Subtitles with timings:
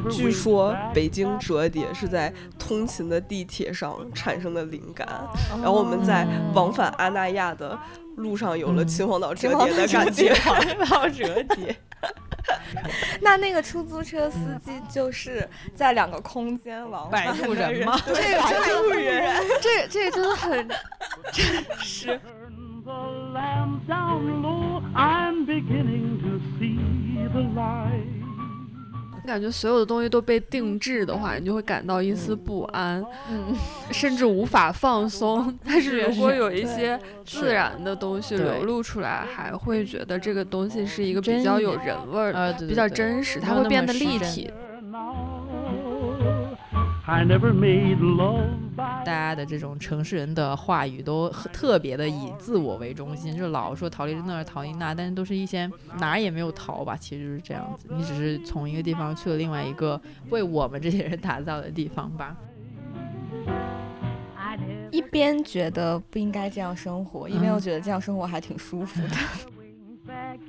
[0.10, 5.08] 据说北京折叠是在通勤的地铁上产生的灵感，
[5.62, 6.26] 然后我们在
[6.56, 7.78] 往返阿那亚的
[8.16, 10.34] 路上有了秦皇岛折叠的感觉。
[10.42, 11.76] 秦皇岛折叠。
[13.22, 18.00] 那那个出租车司机就是在两个空间往返的人吗？
[18.08, 19.22] 这个摆渡人，
[19.62, 20.68] 这这个真的很
[21.32, 21.46] 真
[21.80, 22.20] 实。
[29.26, 33.54] 感觉所有的东西都被定制的话，你就会感到一丝不安，嗯，
[33.92, 35.56] 甚至无法放松。
[35.64, 44.52] 但是如果有一些自然的东西流露出来，还会觉得这个东西是一个比较有人味儿的，呃，比较真实，它会变得立体。
[47.12, 57.88] I never made love by 大家的这种城市人的话语都特别的以自我为中心，就老说逃离这儿逃离那，但是都是一些哪儿也没有逃吧，其实就是这样子。
[57.90, 60.00] 你只是从一个地方去了另外一个
[60.30, 62.38] 为我们这些人打造的地方吧。
[64.92, 69.16] 一边觉得不应该这样生活，一边又觉得这样生活还挺舒服的。
[70.08, 70.40] back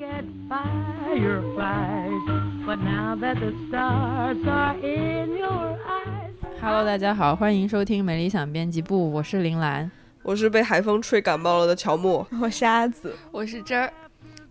[6.62, 9.90] Hello，大家好，欢迎收听美理想编辑部，我是林兰。
[10.22, 13.90] 我是被海风吹感冒了的乔木，我是阿紫，我是真儿，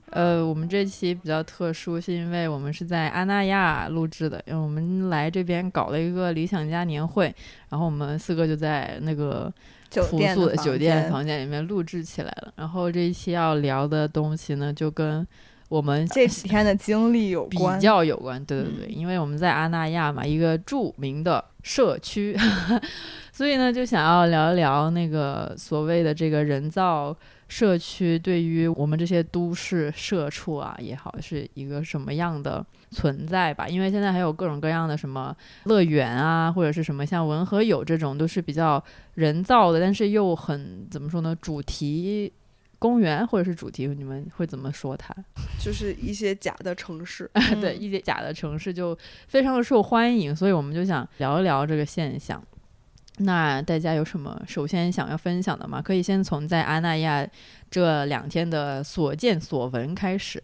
[0.10, 7.34] 呃，我们这期比较特殊，是因为我们是在阿那亚录制的，因为我们来这边搞了一个理想家年会，
[7.70, 9.54] 然后我们四个就在那个
[9.88, 12.52] 酒朴店的素的酒店房房间里面录制起来了。
[12.56, 15.26] 然后这一期要聊的东西呢，就跟
[15.70, 17.78] 我们这几天的经历有比关。
[17.78, 22.36] 比较有关，对对对，因为我们在阿那亚嘛，一个著名的社区，
[23.32, 27.16] 所以呢，就想要聊一聊那个所谓的这个人造
[27.48, 33.68] 社区对于我们这些都市社畜啊也好，是一个什么样的存在吧？
[33.68, 35.36] 因为现在还有各种各样的什么
[35.66, 38.84] 乐园啊，或者是什么像文和友这种，都是比较
[39.14, 41.36] 人造的，但是又很怎么说呢？
[41.40, 42.32] 主题
[42.80, 45.14] 公园或者是主题，你们会怎么说它？
[45.62, 47.30] 就是一些假的城市。
[47.62, 48.98] 对，一些假的城市就
[49.28, 52.42] 非常的受欢迎，所以我们就想聊一聊这个现象。
[53.22, 55.82] 那大家有什么首先想要分享的吗？
[55.82, 57.28] 可以先从在阿那亚
[57.70, 60.42] 这两天的所见所闻开始。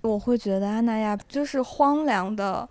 [0.00, 2.68] 我会觉得阿那亚就是荒凉的，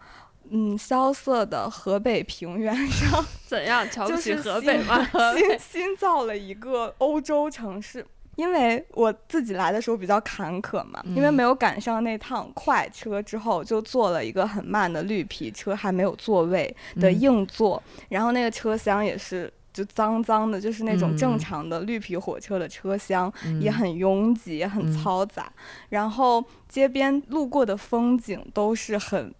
[0.49, 5.07] 嗯，萧瑟的河北平原上，怎样瞧不起河北吗？
[5.37, 8.05] 新新造了一个欧洲城市。
[8.35, 11.33] 因为我自己来的时候比较坎坷嘛，因为嗯。
[11.33, 17.19] 没有赶上那趟快车，之后就坐了一个很慢的绿皮车，还没有座位的嗯。
[17.19, 23.61] 硬座，然后那个车厢也是就脏脏的，就是那种正嗯常的绿皮火车的车厢，嗯。
[23.61, 24.97] 也很拥挤，也很嗯。
[24.97, 25.51] 嘈杂。
[25.89, 29.33] 然后街边路过的风景都是很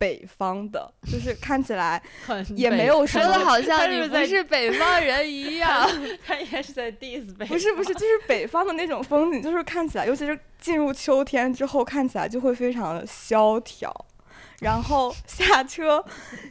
[0.00, 2.02] 北方的，就是看起来
[2.56, 5.86] 也没有说说的好像你是不是北方人一样。
[6.26, 13.94] 他应该是在 diss 北不是不是，就是北方的那种风景，就是看起来，尤其是进入秋天之后，看起来就会非常的萧条。
[14.60, 16.04] 然后下车，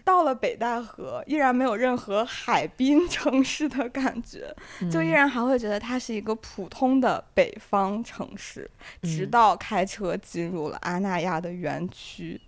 [0.03, 4.51] 到了北戴河，依然没有任何海滨城市的感觉，
[4.91, 8.69] 就依嗯然还会觉得它是一个普通的北方城市。
[9.03, 12.41] 直嗯到开车进入了阿那亚的园区，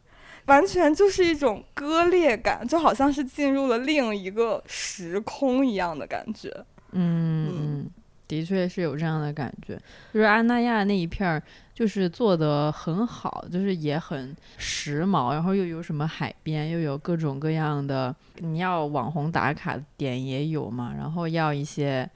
[0.46, 6.50] 完全就是一种割裂感，就好像是进入了另一个时空一样的感觉。
[6.92, 7.90] 嗯嗯，
[8.28, 9.80] 的确是有这样的感觉。
[10.14, 11.42] 就是安那亚那一片儿，
[11.74, 22.10] 就是做的很好，就是也很时髦，然后又有什么海边，又有各种各样的，你要网红打卡点也有嘛，然后要一些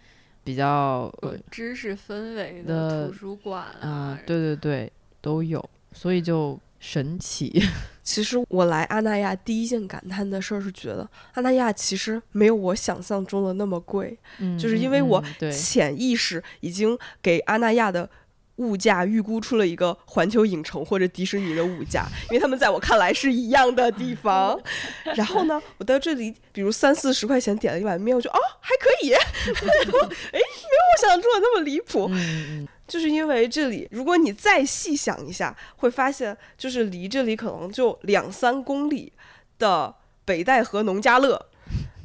[0.44, 4.92] 比较呃知识氛围的的图书馆嗯、啊，对对对，
[5.22, 5.64] 都有，
[5.94, 7.64] 所以就神奇。
[8.04, 18.10] 其实我来阿那亚第一件感叹的事儿是，觉得阿那亚其实没有我想象中的那么贵，嗯，就是嗯因为我潜意识已经给阿那亚的。
[18.58, 24.58] 物价预估出了一个环球影城或者迪士尼的物价，因为他们在我看来是一样的地方。
[25.14, 29.10] 然后呢，我到这里，比如三四十块钱点了一碗面，我就哦还可以，
[29.52, 32.10] 没有我想象中的那么离谱。
[32.88, 39.12] 就是因为这里，如果你再细想一下，会发现就是离这里可能就两三公里
[39.58, 41.48] 的北戴河农家乐，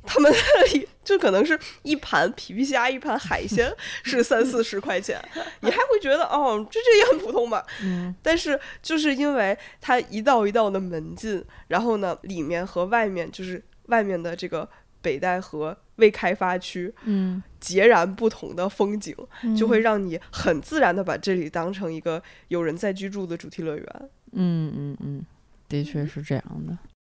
[0.06, 3.70] 他们那里就可能是一盘皮皮虾，一盘海鲜
[4.02, 5.20] 是三四十块钱，
[5.60, 7.64] 你还会觉得哦，这这也很普通吧？
[7.82, 14.68] 嗯但是就是因为它一道一道的门禁，然后呢，里面和外面就是外面的这个
[15.02, 19.14] 北戴河未开发区，嗯截然不同的风景，
[19.56, 24.08] 就会嗯让你很自然的把这里当成一个有人在居住的主题乐园。
[24.32, 25.24] 嗯嗯嗯，
[25.68, 26.76] 的确是这样的。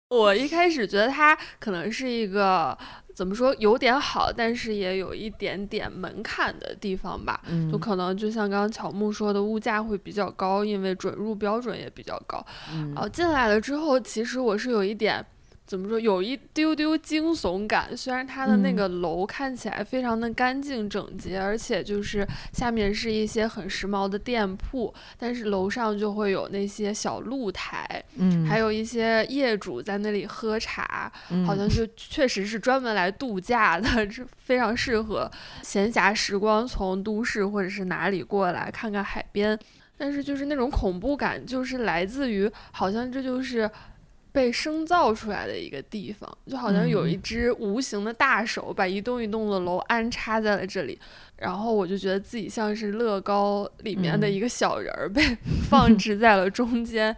[0.09, 2.77] 我一开始觉得它可能是一个
[3.15, 7.41] 怎么说有点好，但是也有一点点门槛的地方吧。
[7.47, 12.45] 嗯，就可能就像刚刚乔木说的，物价会比较高，因为准入标准也比较高。
[12.73, 15.25] 嗯然后进来了之后，其实我是有一点
[15.71, 17.97] 怎么说，有一丢丢惊悚感。
[17.97, 35.31] 虽然它的那嗯个楼看起来非常的干净整洁，而且就是下面是一些很时髦的店铺，但是楼上就会有那些小露台，嗯，还有一些业主在那里喝茶，嗯好像就确实是专门来度假的，这非常适合
[35.63, 39.57] 闲暇时光从都市或者是哪里过来看看海边。
[39.97, 43.71] 但是就是那种恐怖感，就是来自于好像这就是
[44.33, 50.99] 被生造出来的一个地方，就好像有一嗯只无形的大手把一栋一栋的楼安插在了这里。
[51.37, 55.23] 然后我就觉得自己像是乐高里面的嗯一个小人儿被
[55.69, 57.17] 放置在了中间，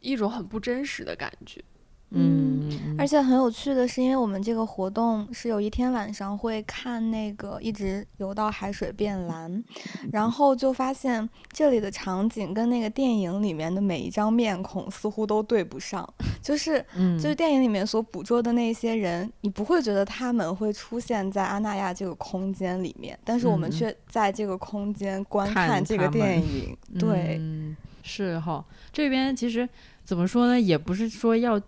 [0.00, 1.62] 一种很不真实的感觉。
[2.10, 9.62] 嗯，嗯而且很有趣的是，因为我们这个活动是有一天晚上会看那个一直游到海水变蓝，
[10.12, 16.08] 然后就发现这里的场景跟那个电影里面的每一张面孔似乎都对不上，
[16.42, 17.18] 就是嗯。
[17.20, 23.72] 就是电影里面所捕捉的那些人，你不会觉得他们会出现在阿那亚这个空间里面，但是我们嗯。
[23.72, 27.36] 却在这个空间观看看这个电影，对。
[27.40, 28.64] 嗯，是哈。
[28.92, 29.68] 这边其实
[30.04, 31.60] 怎么说呢，也不是说要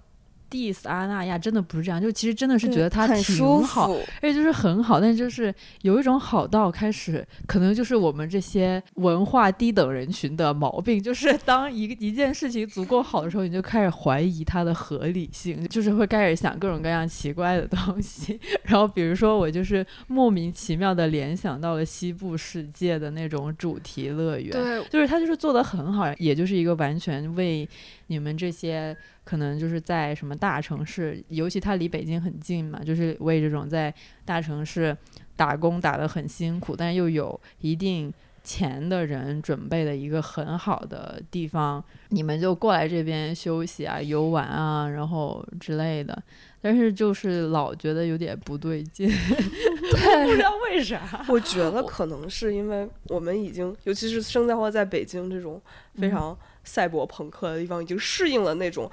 [0.52, 18.38] diss 阿那亚，真的不是这样，就其实真的是觉得他挺好，服，而且就是很好，但就是有一种好到开始，可能就是我们这些文化低等人群的毛病，就是当一个一件事情足够好的时候，你就开始怀疑它的合理性，就是会开始想各种各样奇怪的东西。
[18.64, 27.68] 然后比如说，我就是莫名其妙的联想到了西部世界的那种主题乐园，对，就是它就是做的很好，也就是一个完全为
[28.12, 28.94] 你们这些
[29.24, 33.92] 可能就是在什么大城市，尤其它离北京很近嘛，就是为这种在
[34.26, 34.94] 大城市
[35.34, 38.12] 打工打得很辛苦，但是又有一定
[38.44, 46.22] 钱的人准备的一个很好的地方，你们就过来这边休息啊、游玩啊，然后之类的。
[46.64, 51.00] 但是就是老觉得有点不对劲， 不知道为啥。
[51.28, 55.60] 我觉得可能是因为我们已经，尤其是生在活在北京这种
[55.94, 58.90] 非嗯常赛博朋克的地方，已经适应了那种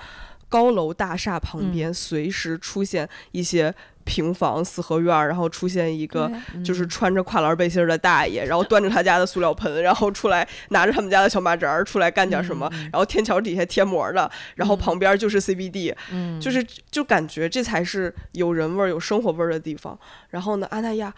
[0.48, 1.71] 高楼大厦旁嗯。
[1.71, 3.74] 边随时出现一些
[4.04, 6.31] 平房、四合院儿，然后出现一个
[6.66, 6.89] 就是嗯。
[6.89, 14.80] 穿着跨栏背心儿的大爷，然后端着他家的塑料盆，然后出来拿着他们家的小马扎儿出来干点什么，然后天桥底下贴膜的，然后嗯。
[14.80, 19.98] 旁边就是 CBD，、嗯，就是就感觉这才是有人味儿、有生活味儿的地方。
[20.30, 21.13] 然后呢，阿那亚，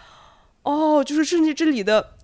[0.64, 2.16] 哦，就是甚至这里的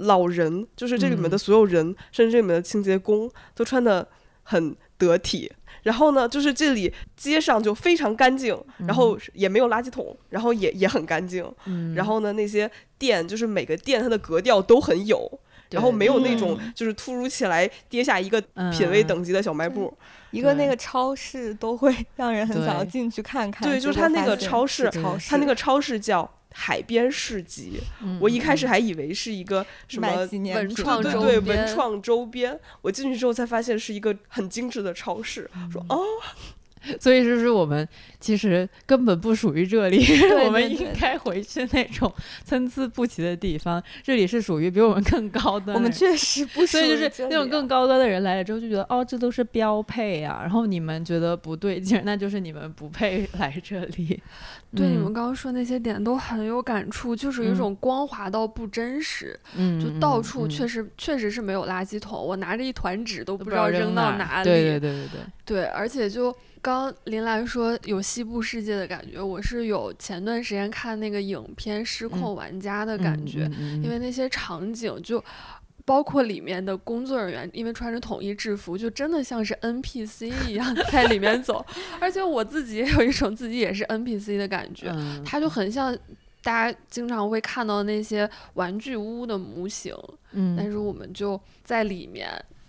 [0.00, 4.06] 老人，就是这里面的嗯所有人，甚至这里面的清洁工都穿的
[4.42, 5.50] 很得体。
[5.84, 11.44] 然后呢，就是这里街上就非常干净，然后也没有垃圾桶，然后也也很干净。
[11.66, 15.40] 嗯，然后呢，那些店就是每个店它的格调都很有，
[15.70, 18.40] 然后没有那种嗯就是突如其来跌下一个
[18.72, 19.96] 品味嗯等级的小卖部。
[20.30, 23.66] 对一个那个超市都会 让人很想要进去看看。
[23.66, 27.80] 对，就是结它那个超市，对超市，它那个超市叫海边市集。
[28.02, 35.48] 嗯我一开始嗯还以为是一个什么纪念文创对周对文创周边，我进去之后才发现是一个很精致的超市。
[35.72, 36.02] 说哦，
[37.00, 37.86] 所以就是我们
[38.20, 40.04] 其实根本不属于这里，
[40.44, 42.12] 我们应该回去那种
[42.44, 43.82] 参差不齐的地方。
[44.02, 50.38] 这里是属于比我们更高的，我们确实不属所以就于是那种更高端的人来了之后就觉得哦，这都是标配啊。
[50.42, 54.20] 然后你们觉得不对劲，那就是你们不配 来这里。
[54.76, 64.44] 对你嗯们刚刚说那些点都很有感触，就是有一嗯种光滑到不真实，嗯，就到处确实确实是没有垃圾桶，我拿着一团纸都都不知道扔到哪哪里。
[64.44, 75.22] 对对对对对，对而且就刚林兰说有西部世界的感觉，我是有前段时间看那个影片《失控玩家》的感觉，嗯，嗯因为那些场景就。
[75.84, 81.64] 包括里面的工作人员，因为穿着统一制服，就真的像是 NPC 一样 在里面走，
[81.98, 85.96] 而且我自己也有一种自己也是 NPC 的感觉，嗯它就很像
[86.42, 89.94] 大家经常会看到那些玩具屋的模型，
[90.32, 92.28] 嗯，但是我们就在里面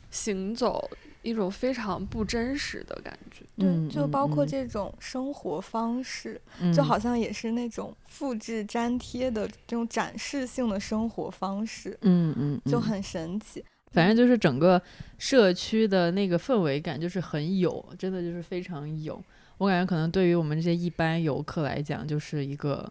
[0.10, 0.90] 行走，
[1.22, 3.46] 一种非常不真实的感觉。
[3.58, 13.64] 嗯对，就包括嗯这种生活方式，嗯就好像也是那种复制粘贴的这种展示性的生活方式，嗯嗯，嗯就很神奇。
[13.92, 14.80] 反正就是整个
[15.18, 19.22] 社区的那个氛围感就是很有，真的就是非常有。
[19.58, 22.88] 我感觉可能对于我们这些一般游客来讲，就是一个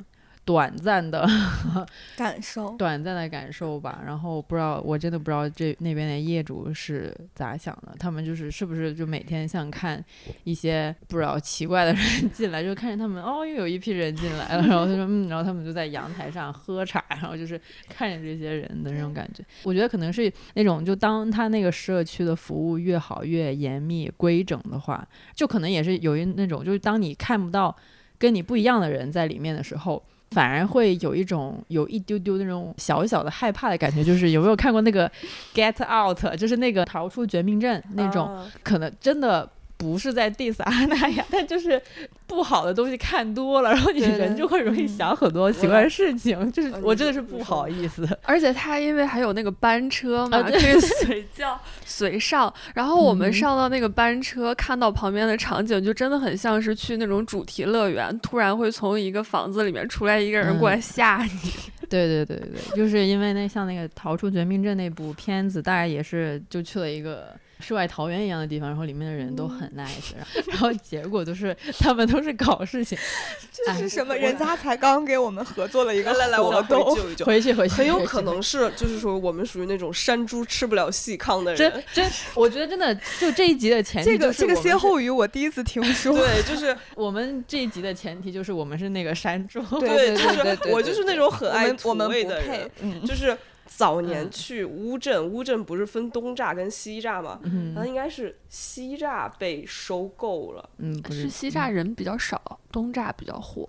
[0.49, 1.29] 短暂的
[2.17, 4.01] 感受，短暂的感受吧。
[4.03, 7.95] 然后不知道，我真的不知道这那边的业主是咋想的。
[7.99, 10.03] 他们就是是不是就每天像看
[10.45, 14.63] 一些不知道奇怪的人进来，就看见他们哦，又有一批人进来了。
[14.67, 19.45] 然后他说嗯，然后他们就在阳台上喝茶，然后就是看着这些人的那种感觉。
[19.65, 27.77] 我觉得可能是那种，就当他那个社区的服务越好、越严密、规整的话，就可能也是有一那种，就是当你看不到
[28.17, 30.03] 跟你不一样的人在里面的时候。
[30.31, 35.09] 反而会有一种有一丢丢那种小小的害怕的感觉，就是有没有看过那个
[35.55, 39.49] 《Get Out》，就是那个逃出绝命镇那种，可能真的。
[39.79, 41.81] 不是在 diss 阿那亚，但就是
[42.27, 46.51] 不好的东西看多了，然后你人就会容易想很多奇怪的事情。
[46.51, 48.07] 就是我真的是不好意思。
[48.25, 52.53] 而且他因为还有那个班车嘛，可以随叫 随上。
[52.75, 61.51] 然后我们上到那个班车，看到旁边的场景，就真的很像是去那种主题乐园，突然会从一个房子里面出来一个人过来吓你。
[61.89, 67.33] 对对对对对，就是因为那像那个《逃出绝命镇》那部片子，大概也是就去了一个。
[67.61, 70.15] 世外桃源一样的地方，然后里面的人都很 nice，
[70.49, 72.97] 然后结果都是他们都是搞事情。
[73.53, 74.15] 这是什么？
[74.17, 77.75] 人家才刚给我们合作了一个来来，我们回救一救，回去回去。
[77.75, 81.59] 很有可能是，就是说我们属于那种山猪吃不了细糠的人。
[81.73, 86.15] 真真，我觉得真的就这一集的前提，这个这个歇后语我第一次听说。
[86.19, 89.61] 对，就是我们这一集的前提就是我们是那个山猪。
[89.81, 92.71] 对，就是我就是那种很爱我们的人，
[93.05, 93.37] 就是。
[93.69, 97.39] 早年去乌镇，乌镇不是分东栅跟西栅吗？
[97.75, 100.71] 那应该是西栅被收购了。
[100.79, 103.69] 嗯，是西栅人比较少，东栅比较火。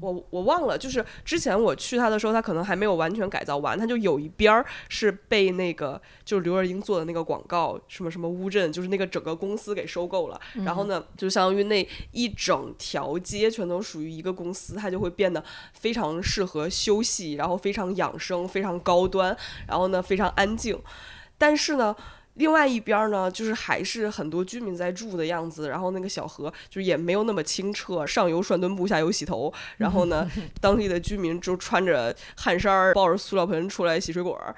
[0.00, 10.40] 我我忘了，就是之前我去他的时候，他可能还没有完全改造完，他就有一边儿是被那个就是刘若英做的那个广告，什么什么乌镇，就是那个整个公司给收购了。
[10.64, 20.80] 然后呢，就相当于那一整条街全都属于一个公司，它就会变得非常适合休息，然后非常养生，非常高端，然后呢非常安静。
[21.36, 21.96] 但是呢。
[22.40, 30.26] 另外一边呢，就是还是很多居民在住的样子，然后那个小河就也没有那么清澈，上游涮墩布，下游洗头，然后呢，
[30.58, 34.56] 当地的居民就穿着汗衫儿，抱着塑料盆出来洗水果儿，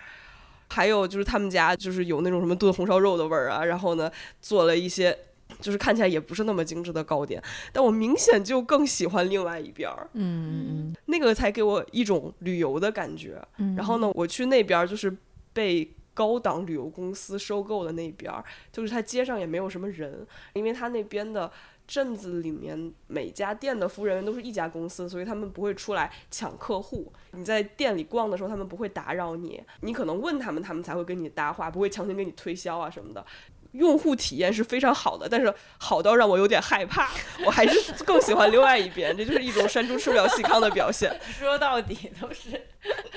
[0.68, 4.08] 还有就是他们家就是有那种什么炖红烧肉的味儿啊，然后呢，
[4.40, 5.18] 做了一些
[5.60, 13.42] 就是看起来也不是那么精致的糕点，但我明显就更喜欢另外一边儿，嗯嗯，那个才给我一种旅游的感觉，
[13.76, 15.12] 然后呢，我去那边就是
[15.52, 15.92] 被。
[16.14, 21.50] 高档旅游公司收购的那边儿，就是它街上也没有什么人，因为它那边的
[21.86, 27.12] 镇子里面每家店的服务人员都是一家公司，所以他们不会出来抢客户。
[27.32, 33.24] 你在店里逛的时候，他们不会打扰你，你可能问他们，他们才会跟你搭话，不会强行给你推销啊什么的。
[33.72, 37.10] 用户体验是非常好的，但是好到让我有点害怕。
[37.44, 41.14] 我还是更喜欢另外一边，这就是一种山猪吃不了细糠的表现。
[41.38, 42.60] 说到底都是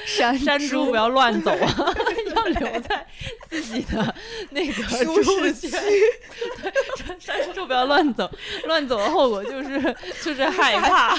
[0.06, 1.94] 山山猪不要乱走啊，
[2.36, 3.06] 要留在
[3.50, 4.16] 自己的
[4.52, 5.70] 那个舒适区。
[5.70, 8.30] 对，山猪不要乱走，
[8.66, 11.18] 乱走的后果就是就是害怕。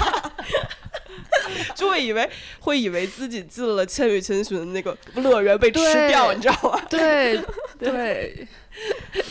[1.74, 2.28] 就会以为
[2.60, 6.80] 会以为自己进了《千与千寻》的那个乐园被吃掉，你知道吗？
[6.88, 7.40] 对
[7.78, 8.46] 对，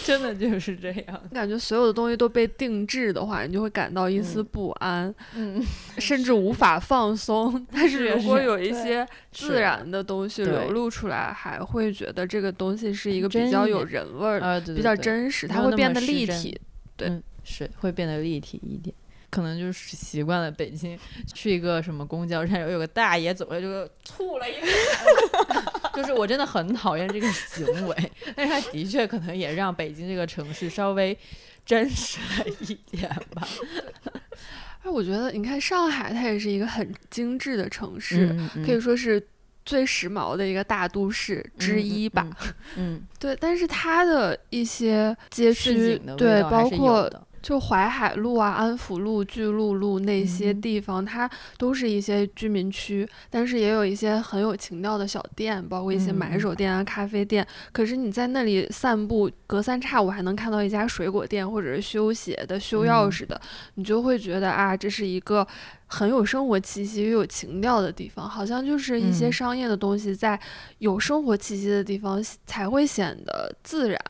[0.07, 1.21] 真的就是这样。
[1.33, 5.65] 感觉所有的东西都被定制的话，你就会感到一丝不安，嗯，
[5.97, 7.65] 甚至无法放松。
[7.73, 16.59] 但是如果有一些自然的东西流露出来，还会觉得这个东西是一个比较有人味儿、比较真实，它会变得立体。
[16.95, 18.95] 对，是会变得立体一点。
[19.31, 20.97] 可能就是习惯了北京，
[21.33, 31.17] 去一个什么公交站，有有个大爷走来就吐了一口， 就是我真的很讨厌这个行为，但是他的确可能也让北京这个城市稍微
[31.65, 33.47] 真实了一点吧。
[34.83, 38.35] 哎，我觉得你看上海，它也是一个很精致的城市，
[38.65, 39.25] 可以说是
[39.65, 42.27] 最时髦的一个大都市之一吧。
[42.75, 47.11] 嗯，对，但是它的一些街区，对，包括。
[47.45, 57.45] 就淮海路啊、安福路、巨鹿路那些地方，它都是一些居民区，但是也有一些很有情调的小店，包括一些买手店啊、咖啡店。
[57.71, 63.39] 可是你在那里散步，隔三差五还能看到一家水果店，或者是修鞋的、修钥匙的，
[63.75, 65.47] 你就会觉得啊，这是一个
[65.85, 68.27] 很有生活气息又有情调的地方。
[68.27, 70.39] 好像就是一些商业的东西在
[70.79, 74.01] 有生活气息的地方才会显得自然。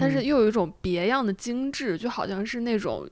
[0.00, 3.08] 但是又有一种别样的精致，就好像是那种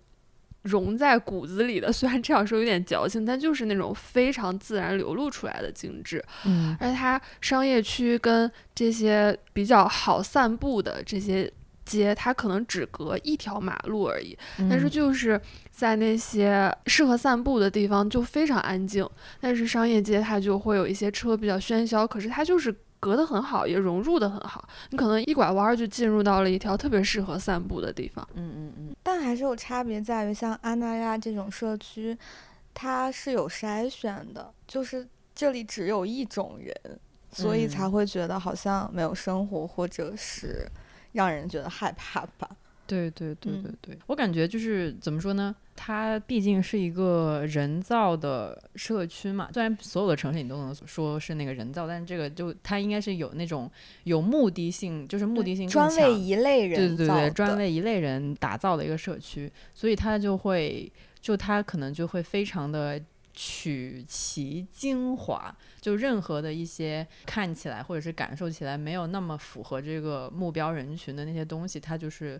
[0.63, 1.91] 融在骨子里的。
[1.93, 6.25] 虽然这样说有点矫情，但就是那种非常自然流露出来的精致。
[6.45, 11.53] 嗯，而它商业区跟这些比较好散步的这些
[11.85, 14.37] 街，它可能只隔一条马路而已，
[14.69, 15.41] 但是就是。
[15.73, 19.09] 在那些适合散步的地方就非常安静，
[19.41, 24.69] 但是商业街它就会有一些车比较喧嚣，可是它就是隔得很好，也融入得很好。
[24.91, 28.27] 你可能一拐弯就进入到了一条特别适合散步的地方。
[28.35, 28.97] 嗯嗯嗯。
[29.03, 32.17] 但还是有差别在于，像阿那亚这种社区，
[32.75, 36.75] 它是有筛选的，就是这里只有一种人，
[37.33, 40.69] 所以才会觉得好像没有生活，或者是
[41.13, 42.49] 让人觉得害怕吧。
[42.91, 45.55] 对对对对对，我感觉就是怎么说呢？
[45.77, 49.49] 它毕竟是一个人造的社区嘛。
[49.55, 53.71] 虽然所有的城市你都能说是那个人造，但是这个就它应该是有那种
[54.03, 63.01] 有目的性，就是目的性专为一类人对对对，专为一类人打造的一个社区，所以它就会就它可能就会非常的
[63.33, 72.39] 取其精华，就任何的一些看起来或者是感受起来没有那么符合这个目标人群的那些东西，它就是。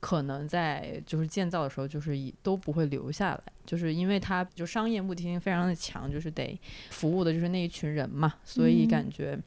[0.00, 9.38] 可能在就是建造的时候，就是以都不会留下来，就是因为它就商业目的性非常的强，就是得服务的就是那一群人嘛，所以感觉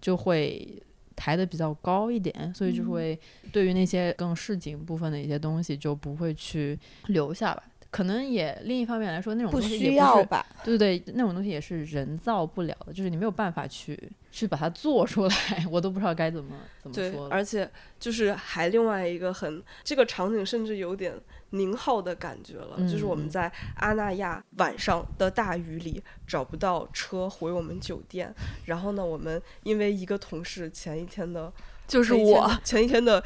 [0.00, 0.80] 就会
[1.16, 3.18] 抬得比较高一点，所以就会
[3.50, 7.62] 对于那些更市井部分的一些东西就不会去留下来。
[7.92, 10.44] 可能也另一方面来说，那种东西不需要吧？
[10.64, 15.34] 对对对，那种东西也是人造不了的，就是你没有办法去去把它做出来，
[15.70, 17.28] 我都不知道该怎么怎么说。
[17.28, 17.70] 而且
[18.00, 21.14] 就是还另外一个很这个场景，甚至有点
[21.50, 28.34] 宁浩的感觉了，就是我们在阿那亚晚上的大雨里找不到车回我们酒店，
[28.64, 31.52] 然后呢，我们因为一个同事前一天的，
[31.86, 33.22] 就是我前一天的。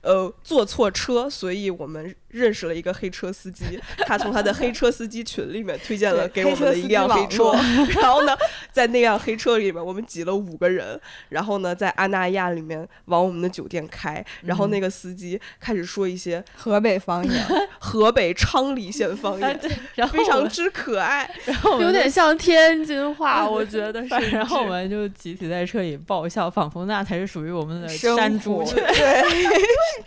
[0.00, 3.78] 呃，坐错车，所以我们认识了一个黑车司机。
[4.06, 7.52] 他从他的黑车司机群里面推荐了给我们的一辆黑车。
[8.00, 8.36] 然后呢，
[8.72, 11.00] 在那辆黑车里面，我们挤了五个人。
[11.30, 14.24] 然后呢，在阿那亚里面往我们的酒店开。
[14.42, 17.46] 然后那个司机开始说一些河北方言，
[17.78, 19.60] 河北昌黎县方言，
[19.94, 21.28] 然后非常之可爱。
[21.44, 24.14] 然后有点像天津话，我觉得是。
[24.30, 28.62] 然后我们就集体在车里爆笑，仿佛那才是属于我们的山猪。
[28.64, 29.58] 对。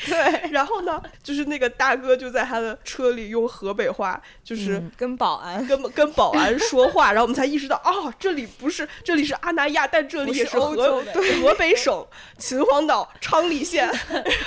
[0.06, 5.66] 对，然后呢，就是那个大哥就在他的车里用河北话，就是跟保安。
[5.68, 11.04] 跟跟保安说话，然后我们才意识到，哦，这里不是，这里是阿那亚，但这里也是河
[11.42, 12.06] 河北省
[12.38, 13.90] 秦皇岛昌黎县，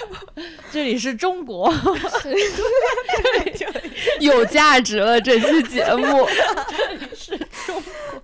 [0.70, 1.72] 这里是中国，
[4.20, 6.28] 有价值了这期节目，
[6.68, 8.23] 这里是中国，对，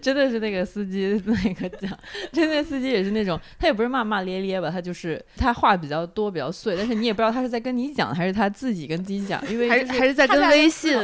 [0.00, 1.90] 真的是那个司机那个讲，
[2.32, 6.04] 真的司机也是那种，他也不是骂骂咧咧吧，他就是他话比较。
[6.14, 10.94] 多比较碎，但是你也不知道他是在跟你讲，还是他自己跟自己讲，因为还是还是在跟微信，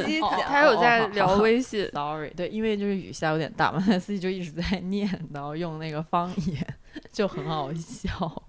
[0.46, 1.88] 他有在聊微信。
[1.92, 6.64] Sorry，对，因为就是雨下有点大嘛，那司机就一直在念叨用那个方言，
[7.10, 8.42] 就很好笑，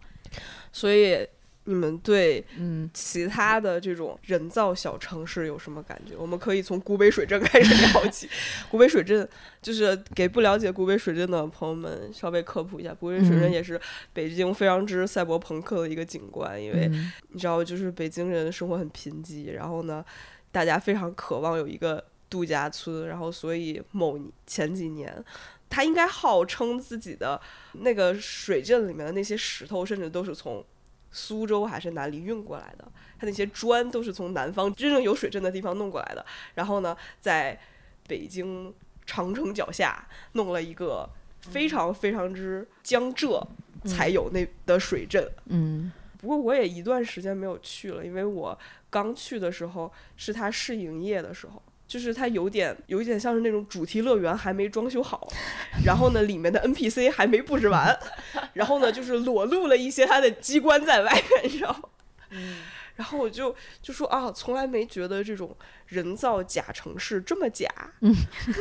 [0.72, 1.28] 所以。
[1.66, 6.16] 你们对嗯其他的这种人造小城市有什么感觉？
[6.18, 8.28] 我们可以从古北水镇开始聊起。
[8.72, 9.28] 古北水镇
[9.62, 13.80] 就是给不了解古北水镇的朋友们稍微科普一下，古北水镇也是
[14.12, 16.90] 北京非常之赛博朋克的一个景观，因为
[17.30, 20.04] 你知道，就是北京人生活很贫瘠，然后呢，
[20.52, 25.24] 大家非常渴望有一个度假村，然后所以某前几年，
[25.70, 27.40] 他应该号称自己的
[27.74, 30.66] 那个水镇里面的那些石头，甚至都是从。
[31.12, 32.86] 苏州还是哪里运过来的？
[33.20, 36.26] 它那些砖都是从南方真正有水镇的地方弄过来的。
[36.56, 37.60] 然后呢，在
[38.08, 38.74] 北京
[39.06, 41.10] 长城脚下弄了一个
[41.42, 43.46] 非常非常之江浙
[43.86, 45.30] 才有那的水镇。
[45.46, 48.58] 嗯，不过我也一段时间没有去了，因为我
[48.90, 51.62] 刚去的时候是它试营业的时候。
[51.92, 55.28] 就是它有点有一点像是那种主题乐园还没装修好，
[55.86, 58.00] 然后呢里面的 NPC 还没布置完，
[58.54, 62.40] 然后呢就是裸露了一些它的机关在外面，你知道吗？
[62.96, 65.56] 然后我就就说啊，从来没觉得这种
[65.88, 67.68] 人造假城市这么假，
[68.02, 68.14] 嗯，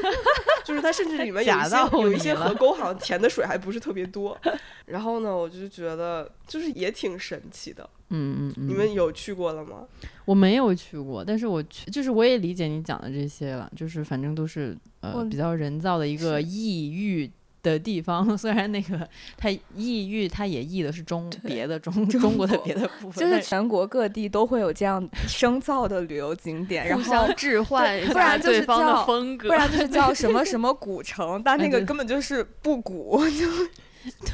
[0.64, 4.38] 就是它甚至里面有一些有一些河沟好像填的水还不是特别多，
[4.86, 7.88] 然后呢我就觉得就是也挺神奇的。
[8.12, 9.86] 嗯嗯，你们有去过了吗？
[10.24, 17.30] 我没有去过，但是我去，就是我也理解你讲的这些了，就是反正都是呃比较人造的一个异域
[17.62, 18.36] 的地方。
[18.38, 33.46] 虽然那个它异域，它也异的是中别的中中国的别的部分，就是全国各地都会有这样生造的旅游景点，然后置换不然就是叫风格，不然就是叫什么 什么古城，但那个根本就是不古 就。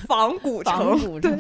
[0.06, 1.36] 仿古城，对，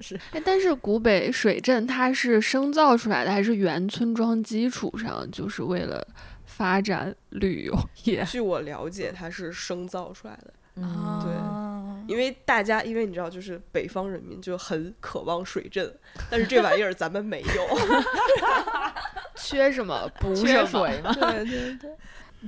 [0.00, 0.18] 是。
[0.30, 6.02] 哎，但是古北水镇它是生造出来的，还是原村庄基础上，就是为了
[6.46, 8.24] 发展旅游业？
[8.24, 10.54] 据我了解，它是生造出来的。
[10.82, 11.22] 嗯，
[12.06, 15.92] 对，因为大家，因为你知道，就是北方人民就很渴望水镇，
[16.30, 17.46] 但是这玩意儿咱们没有。
[19.36, 20.88] 缺什么补缺什么。
[20.88, 21.12] 水嘛。
[21.12, 21.90] 对对对，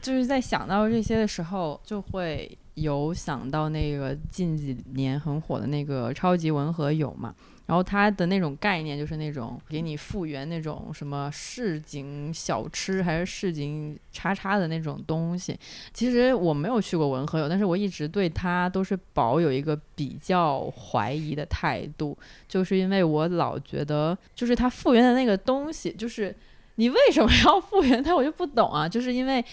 [0.03, 7.35] 就是在想到这些的时候，就会有想到那个近几年很火的那个超级文和友嘛。
[7.71, 15.57] 然后它的那种概念就是那种给你复原那种什么市井小吃还是市井叉叉的那种东西。
[15.95, 26.35] 其实我没有去过文和友，但是我一直对它都是保有一个比较怀疑的态度，就是因为我老觉得就是它复原的那个东西，就是
[26.75, 28.89] 你为什么要复原它，我就不懂啊。
[28.89, 29.45] 就是因为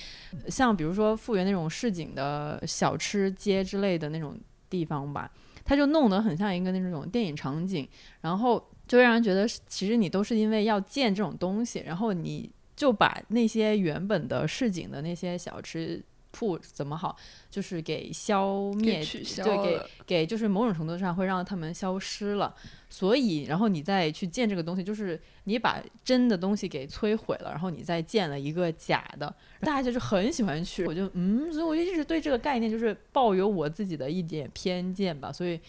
[0.48, 4.36] 像比如说复原那种市井的小吃街之类的那种
[4.72, 5.30] 地方吧。
[5.68, 7.86] 他就弄得很像一个那种电影场景，
[8.22, 16.02] 然后就让人觉得其实你都是因为要建这种东西，然后你就把那些原本的市井的那些小吃
[16.38, 17.16] 铺怎么好，
[17.50, 22.54] 就是给消灭，对，给给就是某种程度上会让他们消失了。
[22.90, 30.86] 所以，然后你再去建这个东西，就是你把真的东西给摧毁了，然后你再建了一个假的，大家就是很喜欢去。
[30.86, 35.32] 我就嗯，所以我就一直对这个概念就是抱有我自己的一点偏见吧。
[35.32, 35.60] 所以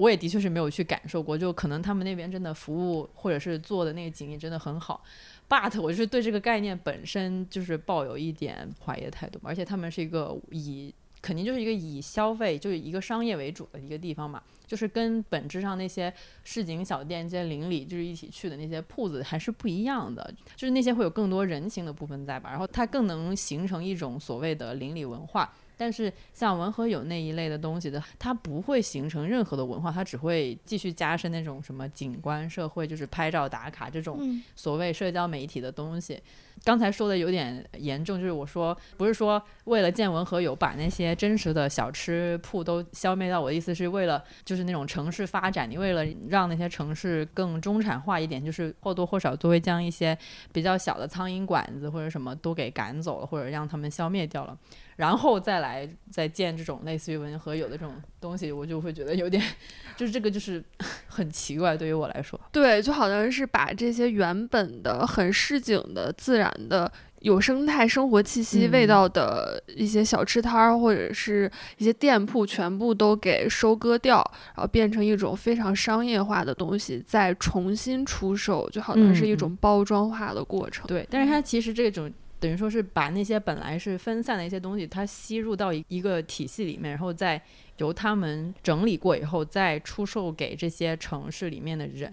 [0.00, 5.04] 我也的确是没有去感受过，就可能他们那边真的服务或者是做的那个景业真的很好。
[5.46, 16.10] but 我就是对这个概念本身就是抱有一点怀疑的态度，而且他们是一个以肯定就是一个以消费就是一个商业为主的一个地方嘛，就是跟本质上那些
[16.44, 25.52] 市井小店、街邻里就是一起去的那些铺子还是不一样的，就是那些会有更多人情的部分在吧，然后它更能形成一种所谓的邻里文化。
[25.80, 36.20] 但是像文和友那一类的东西的，它不会形成任何的文化，它只会继续加深那种什么景观社会，就是拍照打卡这种嗯所谓社交媒体的东西。
[36.64, 50.16] 刚才说的有点严重，就是我说不是说为了建文和友把那些真实的小吃铺都消灭掉，我的意思是为了就是那种城市发展，你为了让那些城市更中产化一点，就是或多或少都会将一些
[50.52, 54.56] 比较小的苍蝇馆子或者什么都给赶走了，或者让他们消灭掉了。
[54.96, 59.42] 然后再来再建这种类似于文和友的这种东西，我就会觉得有点，
[59.96, 60.62] 就是这个就是
[61.08, 62.38] 很奇怪，对于我来说。
[62.52, 74.18] 对，就好像是把这些原本的很市井的、自然的、有生态生活气息味道的一些小吃摊儿，或者是一些店铺，全部都给收割掉，
[74.54, 80.86] 然后变成一种非常商业化的东西，再重新出售，就好像是一种包装化的过程。
[80.86, 87.40] 对，但是它其实这种等于说是把那些本来是分散的一些东西，它吸入到一一个体系里面，然后再
[87.80, 92.12] 由他们整理过以后，再出售给这些城市里面的人，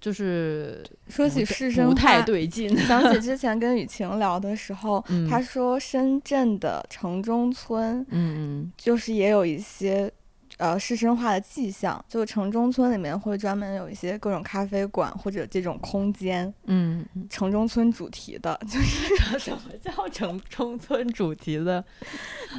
[0.00, 2.76] 就是说起市生不太对劲。
[2.86, 10.10] 想起之前跟雨晴聊的时候，嗯他说深圳的城中村嗯就是也有一些
[10.58, 21.82] 呃市生化的迹象，就城中村里面会专门有一些各种咖啡馆或者这种空间，嗯嗯，城中村主题的，就是 什么叫城中村主题的？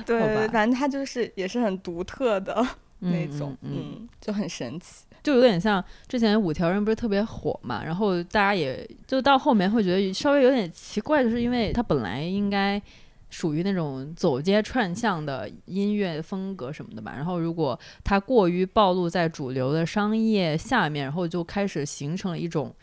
[0.05, 2.55] 对反正它就是也是很独特的
[2.99, 3.95] 那嗯种，嗯嗯。
[4.01, 5.05] 嗯，就很神奇。
[5.21, 12.81] 就有点像之前五条人不是特别火嘛，然后大家也就到后面会觉得稍微有点奇怪，就是因为它本来应该
[13.29, 22.73] 属于那种走街串巷的音乐风格什么的吧，然后如果它过于暴露在主流的商业下面，然后就开始形成了一种。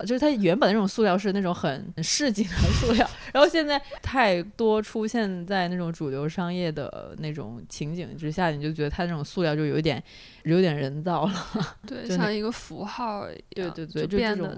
[0.00, 10.02] 就是它原本的那种塑料是那种很很市井的塑料，然后现在太多出现在那种主流商业的那种情景之下，你就觉得它那种塑料就有一点
[10.46, 11.76] 有点人造了。
[11.86, 14.56] 对， 像一个符号一样，对对对，就变得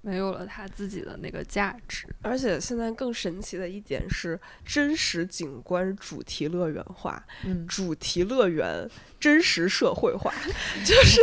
[0.00, 2.06] 没有了它自己的那个价值。
[2.22, 10.32] 而且现在更神奇的一点是，真实景观主题乐园化，嗯，主题乐园真实社会化，
[10.86, 11.20] 就是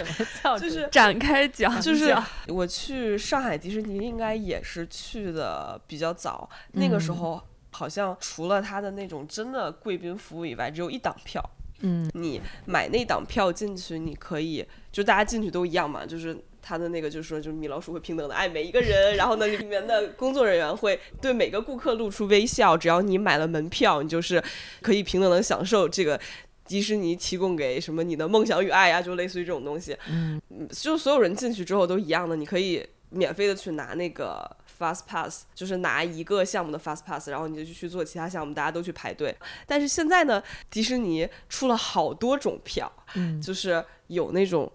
[0.58, 2.16] 就是展开讲就是
[2.48, 7.42] 我去上海迪士尼应该也是去的比较早，那个时嗯候
[7.72, 11.42] 好像除了他的那种真的贵宾服务以外，只有一档票。
[11.80, 12.10] 嗯。
[12.14, 24.42] 你买那档票进去，你可以就大家进去都一样嘛，就是他的那个就是说，就是米老鼠会平等的爱每一个人，然后呢，里面的工作人员会对每个顾客露出微笑，只要你买了门票，你就是
[24.82, 26.20] 可以平等的享受这个
[26.66, 34.48] 迪士尼提供给什么你的梦想与爱啊，就类似于这种东西，嗯嗯就所有人进去之后都一样的，你可以免费的去拿那个
[34.80, 39.36] Fast Pass，就是拿一个项目的 Fast Pass，然后你就去做其他项目，大家都去排队。
[39.66, 44.72] 但是现在呢，迪士尼出了好多种票，嗯就是有那种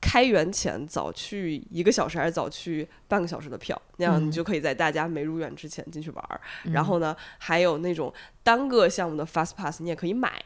[0.00, 6.40] 开园前早去一个小时还是早去半个小时的票，那样你嗯就可以在大家没入园之前进去玩儿。
[6.64, 10.40] 嗯然后呢，还有那种单个项目的 Fast Pass 你也可以买，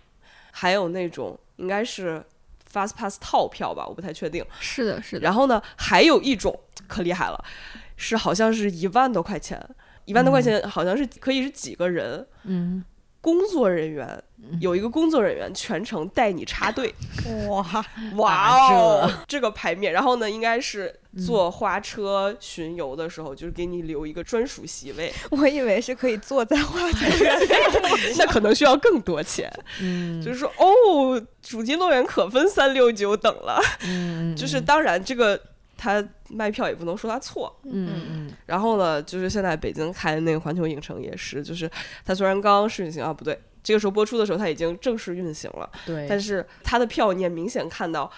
[0.51, 2.25] 还有那种应该是
[2.73, 4.43] Fast Pass 套票吧，我不太确定。
[4.59, 7.45] 是的，是的，然后呢，还有一种可厉害了，
[8.03, 9.59] 是好像是一万多块钱
[10.07, 12.85] 一万多块钱好像是可以是几个人，嗯，
[13.21, 14.21] 工作人员
[14.61, 16.93] 有一个工作人员全程带你插队，
[17.49, 17.65] 哇。
[18.19, 20.93] 哇哦，这个牌面，然后呢，应该是
[21.25, 27.39] 坐花车巡游的时候，就是给你留一个专属席位， 我以为是可以坐在花 车上，
[28.19, 29.49] 那可能需要更多钱。
[29.81, 35.41] 嗯，就是说，哦，主题乐园可分三六九等了，嗯，就是当然这个。
[35.83, 37.91] 他卖票也不能说他错，嗯。
[38.09, 41.69] 嗯，然后呢，就是现在北京开的那个环球影城也是，就是
[42.05, 48.09] 它虽然刚刚试运行啊，不对，这个时候播出的时候它已经正式运行了，对，但是它的票你也明显看到，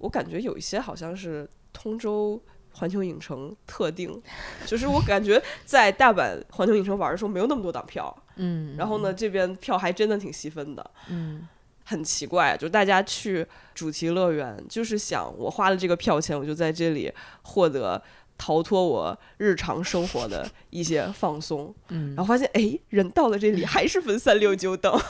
[0.00, 2.38] 我感觉有一些好像是通州
[2.74, 4.20] 环球影城特定，
[4.66, 11.48] 就是我感觉在大阪环球影城玩的时候没有那么多档票，嗯，然后呢这边票还真的挺细分的，嗯。
[11.90, 18.00] 很奇怪，就大家去主题乐园，就是想我花了这个票钱，我就在这里获得
[18.38, 21.74] 逃脱我日常生活的一些放松。
[21.90, 24.96] 嗯，然后发现，哎，人到了这里还是分三六九等。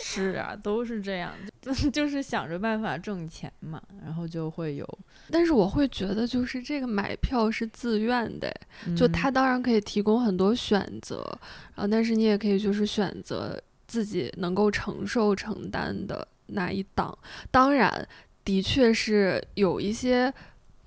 [0.00, 1.32] 是啊，都是这样，
[1.92, 4.88] 就是想着办法挣钱嘛，然后就会有。
[5.32, 8.54] 但是我会觉得，就是这个买票是自愿的，
[8.96, 11.16] 就他当然可以提供很多选择，
[11.74, 13.60] 然后但是你也可以就是选择。
[13.88, 17.18] 自己能够承受承担的那一档，
[17.50, 18.06] 当然，
[18.44, 20.32] 的确是有一些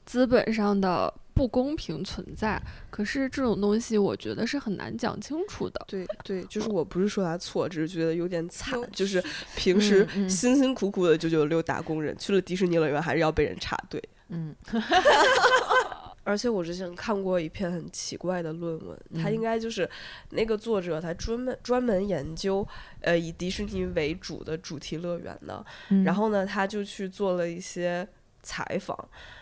[0.06, 2.62] 资本上的不公平存在。
[2.92, 5.84] 可是这种东西，我觉得是很难讲清楚的。
[5.88, 8.80] 对对，就是我不是说他错，只是觉得有点惨。
[8.94, 9.24] 就是
[9.56, 14.02] 平时辛辛苦苦的九九六打工人，去了迪士尼乐园还是要被人插队。
[14.30, 14.56] 嗯。
[16.32, 19.88] 而且我之前看过一篇很奇怪的论文，他应该就是
[20.30, 22.66] 那个作者，他专门专门研究
[23.02, 25.66] 呃以迪士尼为主的主题乐园的，
[26.06, 28.08] 然后呢，他就去做了一些
[28.42, 28.98] 采访，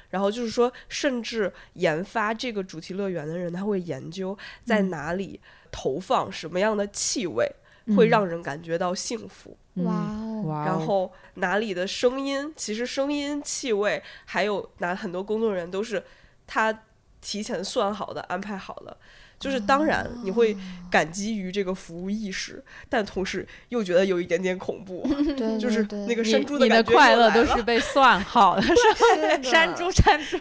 [0.10, 5.40] 然后就是说，甚至研发这个主题乐园的人，他会研究在哪里
[5.72, 7.48] 投放什么样的气味
[7.96, 16.04] 会让人感觉到幸福，哇哦，然后哪里的声音，其实声音、气味，还有哪很多工作人员都是。
[16.52, 16.74] 他
[17.22, 18.98] 提前算好的、安排好了，
[19.38, 20.58] 就是当然你会
[20.90, 25.08] 感激于这个服务意识，但同时又觉得有一点点恐怖，
[25.60, 28.74] 就是那个山猪的感觉快乐都是被算好 的，是
[29.44, 30.40] 山猪山猪，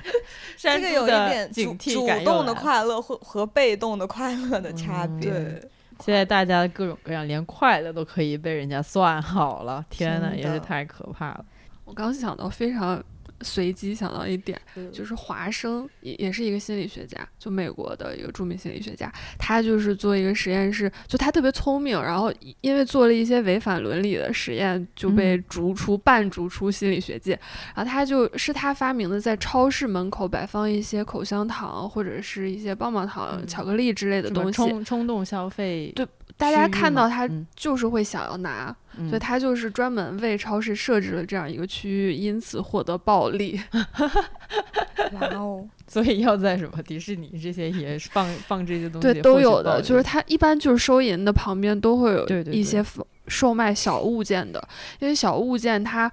[0.56, 5.30] 这个有一点主主动的快乐和和被动的快乐的差别。
[5.30, 5.62] 对，
[6.00, 11.44] 现在大家各种各样，连快乐都可以被人家算好了，天呐，也是太可怕了。
[11.84, 13.02] 我刚想到非常。
[13.42, 14.60] 随机想到一点，
[14.92, 19.12] 就是华生也也是一个心理学家，就美国的一个著名心理学家。
[19.38, 27.38] 他就是做一个实验室，就他特别聪明，然后因为做了一些违反伦理的实验，就被逐出、半逐出心理学界。
[27.74, 35.92] 然后他就是他发明的，在超市门口摆放一些口香糖或者是一些棒棒糖、巧克力之类的东西，冲冲动消费。
[35.94, 36.06] 对。
[36.38, 38.74] 大家看到他就是会想要拿，
[39.08, 43.60] 所以他就是专门为超市设置了这样一个区域，因此获得暴利。
[45.12, 45.66] 哇哦！
[45.88, 49.80] 所以要在什么迪士尼这些也放放这些东西，对，都有的。
[49.82, 52.82] 就是他一般就是收银的旁边都会有一些
[53.28, 54.62] 售卖小物件的，
[55.00, 56.10] 因为小物件它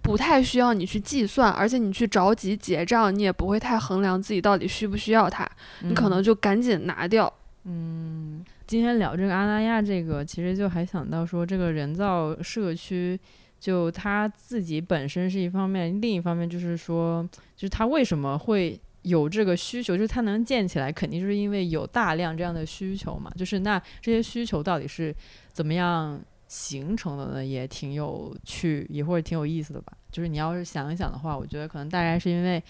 [0.00, 5.46] 不太需要你去计算，而且你去着急结账，你也不会太衡量自己到底需不需要它，
[5.80, 7.30] 你可能就赶紧拿掉。
[7.64, 8.44] 嗯。
[8.68, 13.18] 今天聊这个阿那亚，这个其实就还想到说，这个人造社区，
[13.58, 17.26] 就它自己本身是一方面，另一方面就是说，
[17.56, 23.32] 就是它为什么会有这个需求，就是它能建起来，肯定就是因为有大量这样的需求嘛。
[23.38, 25.16] 就是那这些需求到底是
[25.50, 27.42] 怎么样形成的呢？
[27.42, 29.94] 也挺有趣，也或者挺有意思的吧。
[30.12, 32.62] 就是你要是想一想的话，我觉得可能大概是因为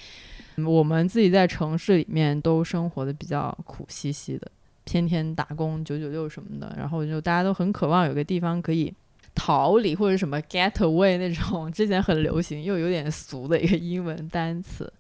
[0.64, 4.48] 我们自己在城市里面都生活的比较苦兮兮的。
[4.88, 8.90] 天天打工九九六什么的，然后就大家都很渴望有个地方可以
[9.34, 14.90] 逃离或者什么 get away 那种之前很流行又有点俗的一个英文单词。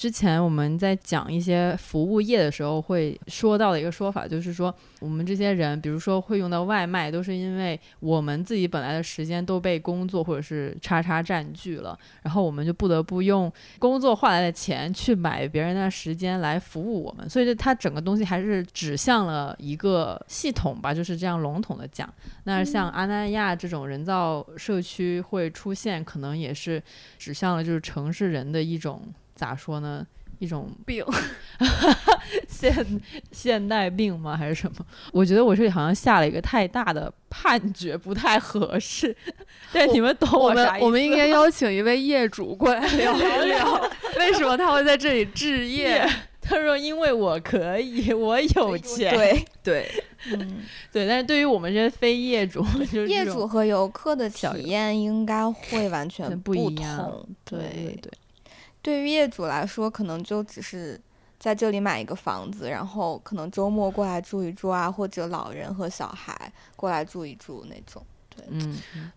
[0.00, 22.10] 之前我们在讲一些服务业的时候，会说到的一个说法，就是说我们这些人，比如说会用到外卖，都是因为我们自己本来的时间都被工作或者是叉叉占据了，然后我们就不得不用工作换来的钱去买别人的时间来服务我们，所以就它整个东西还是指向了一个系统吧，就是这样笼统的讲。
[22.44, 26.82] 那像阿那亚这种人造社区会出现，可能也是
[27.18, 29.02] 指向了就是城市人的一种。
[29.40, 30.06] 咋说呢？
[30.38, 31.04] 一种病，
[32.48, 32.74] 现
[33.32, 34.36] 现代病吗？
[34.36, 34.84] 还是什么？
[35.12, 39.16] 我觉得我这里好像下了一个太大的判决，不太合适。
[39.72, 40.84] 但你们懂我啥意思？
[40.84, 46.06] 我们应该邀请一位业主过来 聊一聊，为什么他会在这里置 业？
[46.40, 49.14] 他说因为我可以，我有钱。
[49.14, 49.90] 对对，
[50.32, 57.24] 嗯，对，但是对于我们这些非业主，就是业主和游客的体验应该会完全不一样。
[57.44, 58.10] 对对对，
[58.82, 61.00] 对于业主来说，可能就只是
[61.38, 68.04] 在这里买一个房子，然后可能周末过来住一住啊，或者老人和小孩过来住一住那种。
[68.32, 68.44] 对，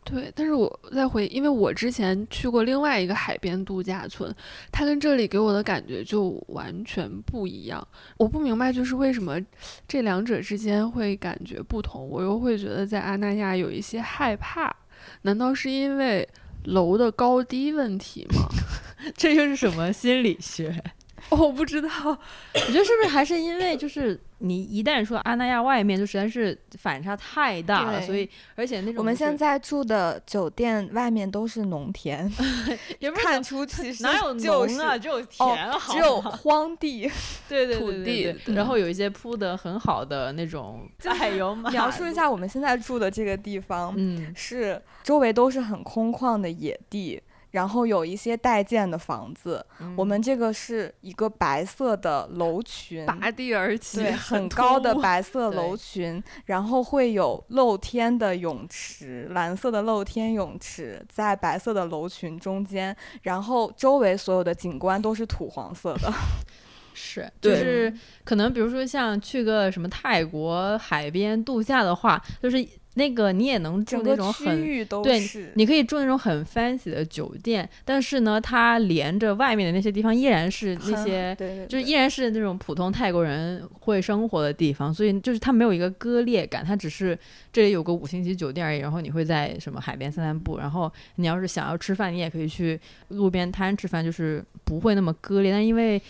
[0.03, 4.33] 对，但是我再回，因为我之前去过另外一个海边度假村，
[4.71, 7.87] 它跟这里给我的感觉就完全不一样。
[8.17, 9.39] 我不明白，就是为什么
[9.87, 14.75] 这两者之间会感觉不同，我又会觉得在阿那亚有一些害怕。
[15.21, 16.27] 难道是因为
[16.65, 18.47] 楼的高低问题吗？
[19.17, 20.83] 这又是什么心理学？
[21.29, 32.31] 哦我不知道，我觉得是不是还是因为就是你一旦说阿那亚外面就实在是反差太大了，所以而且那种我们现在住的酒店外面都是农田，
[32.99, 37.09] 也不是看出去是哪有就是农啊，只有哦田好只有荒地。
[37.49, 47.21] 对对土对对然后有一些铺的很好的那种柏油马描述一，下我们现在住的这个地方，嗯，是周围都是很空旷的野地，
[47.53, 49.63] 然后有一些待建的房子。
[49.79, 66.11] 嗯我们这个是一个白色的楼群，拔地而起，对，很高的白色楼群，然后会有露天的泳池，蓝色的露天泳池在白色的楼群中间，然后周围所有的景观都是土黄色的。
[66.95, 67.91] 是，就是
[68.23, 74.63] 可能比如说像去个什么泰国海边度假的话，就是那个你也能住那种很
[75.03, 75.19] 对，
[75.55, 87.17] 你可以住那种很 fancy 的酒店，但是呢，它连着外面的那些地方依然是那些，对对，对就是依然是那种普通泰国人会生活的地方，所以就是它没有一个割裂感，它只是
[87.51, 95.51] 这里有个五星级酒店而已，然后你会在什么海边散散步，然后你要是想要吃饭，你也可以去路边摊吃饭，就是不会那么割裂。
[95.51, 96.01] 但因为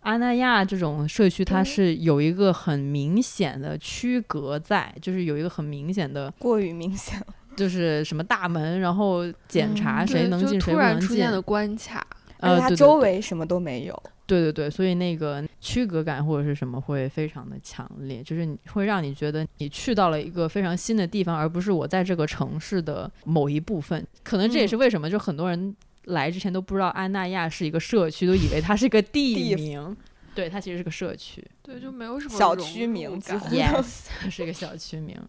[0.00, 7.26] 阿那亚这种社区，它嗯是有一个很明显的区隔在，就是有一个很明显的过于明显了。
[7.56, 11.32] 就是什么大门，然后检查嗯谁能进突谁不能进然出现。
[11.32, 12.06] 的关卡。
[12.38, 14.02] 呃，它周围什么都没有。
[14.24, 24.06] 对对对，所以那个区隔感或者是什么会非常的强烈，就是你会让你觉得你去到了一个非常新的地方，而不是我在这个城市的某一部分。
[24.22, 25.74] 可能这也是嗯为什么就很多人
[26.08, 29.96] 来之前都不知道安那亚是一个社区，都以为它是一个地地名。
[30.34, 35.20] 对，它其实是个社区对，就没有什么小区名字， yes， 是一个小区名。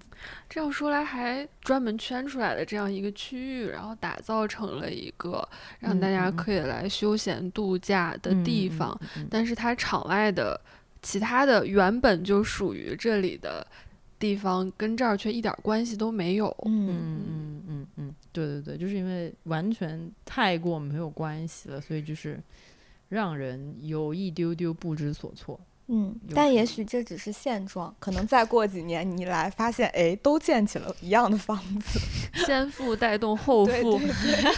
[0.48, 5.48] 这样说来，还专门圈出来的这样一个区域，然后打造成了一个
[5.80, 9.00] 让大家可以来休闲度假的地嗯嗯方。
[9.02, 10.60] 嗯嗯但是它场外的
[11.02, 13.66] 其他的原本就属于这里的
[14.20, 16.48] 地方，跟这儿却一点关系都没有。
[16.66, 22.40] 嗯，嗯嗯嗯嗯，对对对，就是因为完全太过没有关系了，所以就是
[23.08, 25.60] 让人有一丢丢不知所措。
[25.92, 32.00] 嗯，但也许这只是现状，可能再过几年你一来发现，哎，都建起了一样的房子。
[32.46, 34.52] 先富带动后对富，对对，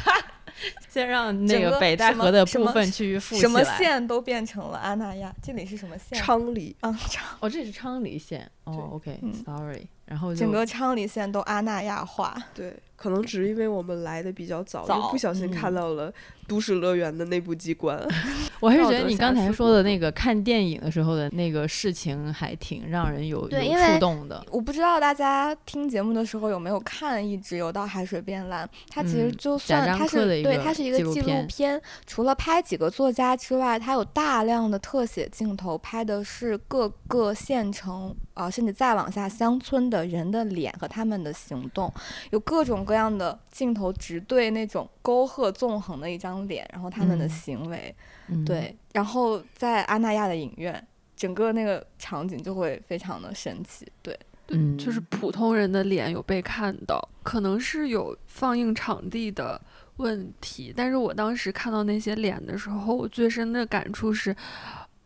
[0.90, 3.64] 先让那个个北戴河的部分区域富起什么。
[3.64, 6.18] 县都变成了阿那亚，这里是什么县？
[6.18, 8.50] 昌黎啊，昌，哦，这是昌黎县。
[8.66, 12.36] 哦嗯，OK，Sorry、然后整个昌黎县都阿那亚化。
[12.54, 16.14] 对，可能只是因为我们来的比较早，早就不小心看嗯到了
[16.50, 17.98] 都市乐园的内部机关。
[18.60, 24.46] 我还是觉得你刚才说的那个看电影的时候的那个事情，还挺让人有有触动的。
[24.52, 41.92] 我不知道大家听节目的时候有没有看《一直游到海水变蓝》，它其实嗯就算它是对它是一个纪录片片，除了拍几个作家之外，它有大量的特写镜头，拍的是各个县城啊、甚至再往下乡村的人的脸和他们的行动，
[42.32, 47.96] 有各种各样的镜头直对那种沟壑纵横的一张脸，然后他们的嗯行为，
[48.28, 50.86] 嗯，对，然后在阿那亚的影院，
[51.16, 54.18] 整个那个场景就会非常的神奇，对。
[54.48, 59.62] 对，就是嗯普通人的脸有被看到，可能是有放映场地的
[59.96, 60.74] 问题。
[60.76, 64.36] 但是我当时看到那些脸的时候，我最深的感触是，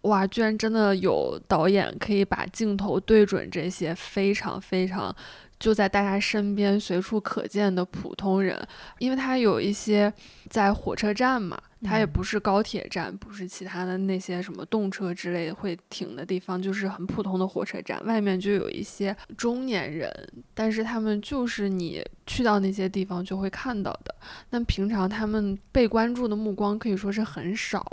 [0.06, 5.16] 哇，居然真的有导演可以把镜头对准这些非常非常
[5.60, 8.60] 就在大家身边随处可见的普通人，
[9.00, 10.12] 因为他有一些
[10.50, 18.04] 在火车站嘛，它也嗯不是高铁站，不是其他的那些什么动车之类会停的地方，就是很普通的火车站。
[18.06, 20.12] 外面就有一些中年人，
[20.54, 24.16] 但是他们就是你去到那些地方就会看到的。
[24.50, 27.86] 那平常他们被关注的目光可以说是很少，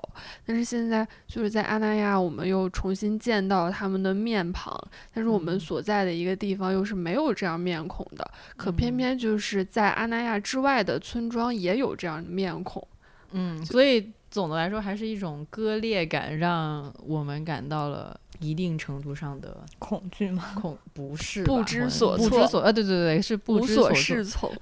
[0.47, 4.77] 但是现在就是在阿那亚，我们又重新见到他们的面庞，
[5.13, 12.87] 但是我们嗯所在的一个地方又是没有这样面孔的，可偏嗯偏就是在阿那亚之外的村庄也有这样的面孔。
[13.33, 20.55] 嗯，所以总的来说还是一种割裂感，让我们感到了一定程度上的恐惧吗？
[20.55, 24.53] 恐不是不知所措不知所呃，对对对，是不知所知措适从。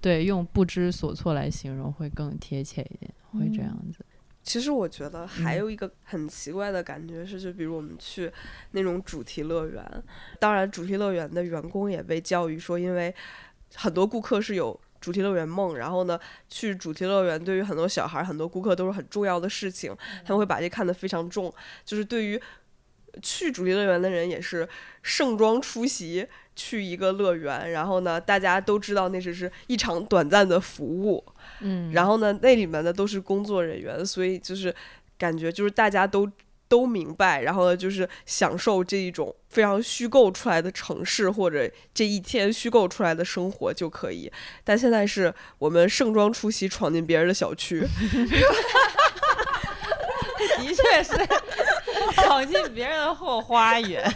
[0.00, 4.04] 对，用不知所措来形容会更贴切一点，会这嗯样子。
[4.42, 8.30] 其实我觉得还嗯有一个很奇怪的感觉是，就比如我们去
[8.72, 9.82] 那种主题乐园，
[10.38, 13.14] 当然主题乐园的员工也被教育说，因为
[13.74, 19.94] 很多顾客是有主题乐园梦，然后呢，去主题乐园对于很多小孩、很多顾客都是很重要的事情，
[20.24, 21.52] 他们会把这看得非常重，
[21.84, 22.40] 就是对于
[23.20, 24.66] 去主题乐园的人也是
[25.02, 26.26] 盛装出席
[26.56, 31.22] 去一个乐园，然后呢，大家都知道那只是一场短暂的服务，
[31.60, 31.92] 嗯。
[31.92, 34.74] 然后呢，那里面的都是工作人员，所以就是
[35.18, 36.26] 感觉就是大家都
[36.74, 44.28] 都明白，然后呢，就是享受这一种非常虚构出来的城市或者这一天虚构出来的生活就可以。
[44.64, 47.78] 但现在是我们盛装出席闯进别人的小区，
[50.58, 51.14] 的确是
[52.14, 54.12] 闯进别人的后花园，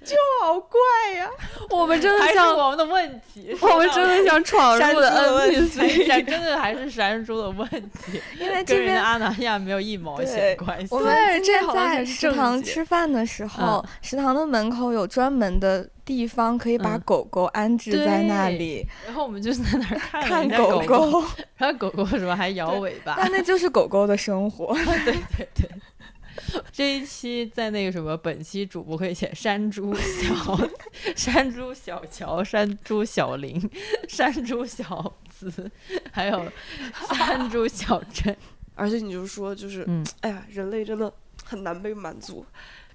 [0.42, 0.78] 好怪
[1.16, 1.28] 呀！
[1.70, 3.56] 我们真的还是像，我们的问题。
[3.60, 6.24] 我们真的像闯入的 NPC。
[6.24, 10.98] 真的还是山猪的问题，因为这边跟人家阿那亚没有一毛钱对关系我。
[11.00, 21.24] 们对这今天在食堂吃饭的时候，食堂的门口有专门的地方可以把嗯狗狗安置在那对里然后我们就在那儿看狗狗，狗，
[21.56, 23.14] 然后狗狗什么还摇尾巴。
[23.16, 24.74] 但那就是狗狗的生活。
[25.04, 25.68] 对对对。
[26.70, 30.70] 这一期在那个什么，本期主播可以写山猪小
[31.16, 33.70] 山猪小乔、山猪小林、
[34.08, 35.70] 山猪小子，
[36.10, 36.50] 还有
[37.14, 38.36] 山猪小镇。
[38.74, 41.12] 而且你就说，就是、嗯哎呀，人类真的
[41.44, 42.44] 很难被满足。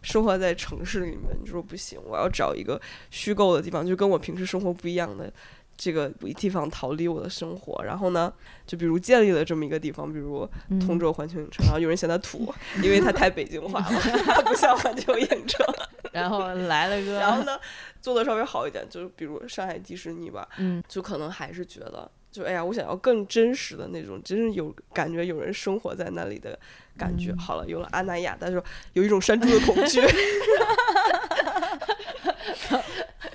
[0.01, 2.79] 生活在城市里面，你说不行，我要找一个
[3.11, 5.31] 虚构的地方，就跟我平时生活不一样的
[5.78, 7.84] 这个地方逃离我的生活。
[7.84, 8.34] 然后呢，
[8.65, 12.53] 就比如建立了这么一个地方，比如嗯通州环球影城，然后有人嫌它土，
[12.84, 13.86] 因为它太北京化了，
[14.25, 15.65] 它不像环球影城。
[16.11, 17.59] 然后来了个，然后呢，
[18.01, 26.57] 做的稍微好一点，就是比如上海迪士尼吧，嗯，就可能还是觉得，就哎呀，我想要更真实的那种，真是有感觉有人生活在那里的
[26.97, 27.32] 感觉。
[27.32, 28.61] 嗯好了，有了阿那亚，但是
[28.93, 30.01] 有一种山猪的恐惧。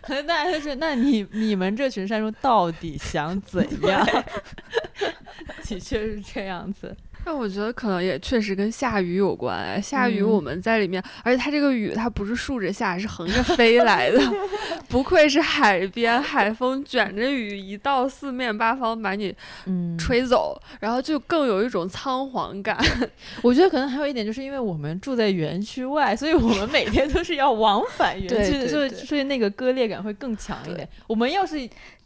[0.03, 4.05] 可 能大家就是，那你你们这群山猪到底想怎样？
[5.65, 6.95] 的确是这样子。
[7.25, 14.21] 但我觉得可能也确实跟下雨有关哎，下雨嗯我们在里面，而且它这个雨它不是竖着下，是横着飞来的，
[14.89, 19.35] 不愧是海边，海风卷着雨一到四面八方把你
[19.67, 22.77] 嗯，吹走，然后就更有一种仓皇感。
[23.43, 30.89] 我觉得可能还有一点，就是因为我们住在园区外，所以我们每天都是要往返园区，所以所以那个割裂感会更强一点。
[31.07, 31.57] 我们要是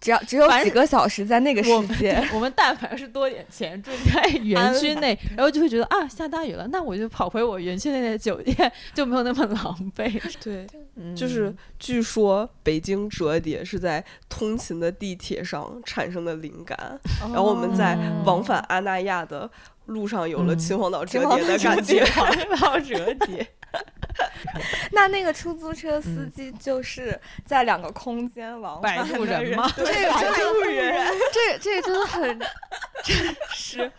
[0.00, 10.20] 只要只有几个小时在那个我世界，我们但凡是多点钱住在园区内，然后就会觉得啊下大雨了，那我就跑回我园区内的酒店，就没有那么狼狈。
[10.42, 10.66] 对，
[10.96, 19.50] 嗯就是据说北京折叠是在通勤的地铁上产生的灵感，然后我们在哦往返阿那亚的
[19.86, 22.04] 路上有了嗯秦皇岛折叠的感觉。
[22.04, 23.46] 秦皇岛折叠，
[24.92, 32.38] 那那个出租车司嗯机就是在两个空间往摆返的渡人吗对，摆渡人，这这真的很
[33.04, 33.90] 真实。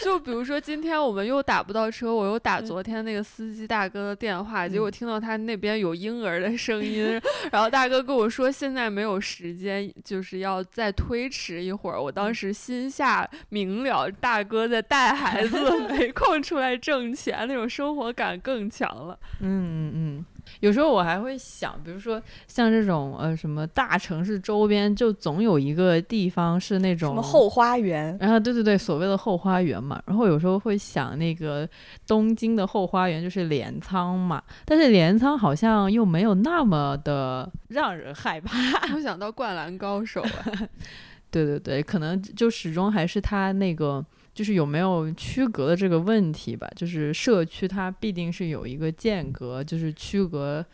[0.00, 7.20] 就比如说，今天我们又打不到车，我又打昨天那个司机大哥的电话，结果听到他那边有婴儿的声音，
[7.50, 12.00] 然后大哥跟我说现在没有时间，就是要再推迟一会儿。
[12.00, 15.58] 我当时心下明了，大哥在带孩子，
[15.88, 19.18] 没空出来挣钱，那种生活感更强了。
[19.40, 20.24] 嗯嗯嗯。
[20.60, 31.68] 有时候我还会想，比如说像这种呃什么大城市周边，就总有一个地方是那种什么后花园，然后对对对，所谓的后花园嘛，然后有时候会想那个
[32.06, 38.58] 东京的后花园就是镰仓嘛，但是镰仓好像又没有那么的让人害怕。
[38.94, 40.68] 我 想到《灌篮高手》啊，
[41.30, 44.04] 对对对，可能就始终还是他那个
[44.34, 50.64] 就是有没有区隔的这个问题吧，就是社区它必定是有一个间隔，就是区隔。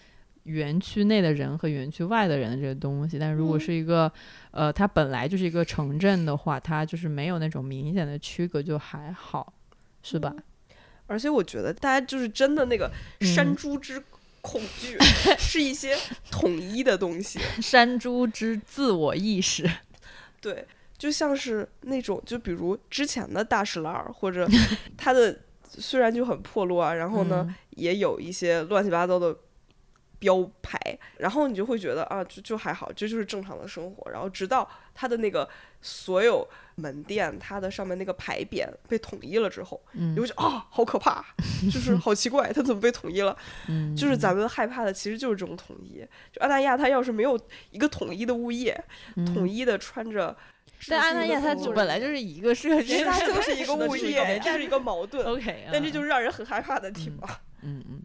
[0.45, 4.11] 园区内的人和园区外的人的这个东西，但如果嗯是一个，
[4.53, 9.53] 呃，它本来就是一个城镇的话，它就是没有那种明显的区隔，就还好，
[10.03, 10.35] 是吧？
[11.07, 12.91] 而且我觉得大家就是真的那个
[13.21, 14.03] 山嗯猪之
[14.41, 14.97] 恐惧，
[15.39, 15.95] 是一些
[16.31, 17.39] 统一的东西。
[17.61, 19.71] 山猪之自我意识，
[20.41, 20.67] 对，
[21.01, 24.47] 就像是那种，就比如之前的大石栏儿，或者
[24.99, 25.35] 它的
[25.65, 29.35] 虽然就很破落啊，然后呢、嗯也有一些乱七八糟的
[30.19, 30.79] 标牌，
[31.17, 34.11] 然后你就会觉得啊，就就还好，这就是正常的生活。
[34.11, 35.49] 然后直到它的那个
[35.81, 41.25] 所有门店，它的上面那个牌匾被统一了之后，嗯你会觉得啊，好可怕，
[41.73, 43.35] 就是好奇怪，它怎么被统一了？
[43.69, 46.07] 嗯，就是咱们害怕的其实就是这种统一。
[46.31, 47.41] 就澳大利亚，它要是没有
[47.71, 48.79] 一个统一的物业，
[49.33, 50.37] 统一的穿着。
[50.89, 55.25] 但安那亚它本来就是一个设计，它就是一个 物业，这是一个矛盾。
[55.27, 57.29] OK，但这就是让人很害怕的地方。
[57.63, 58.01] 嗯嗯，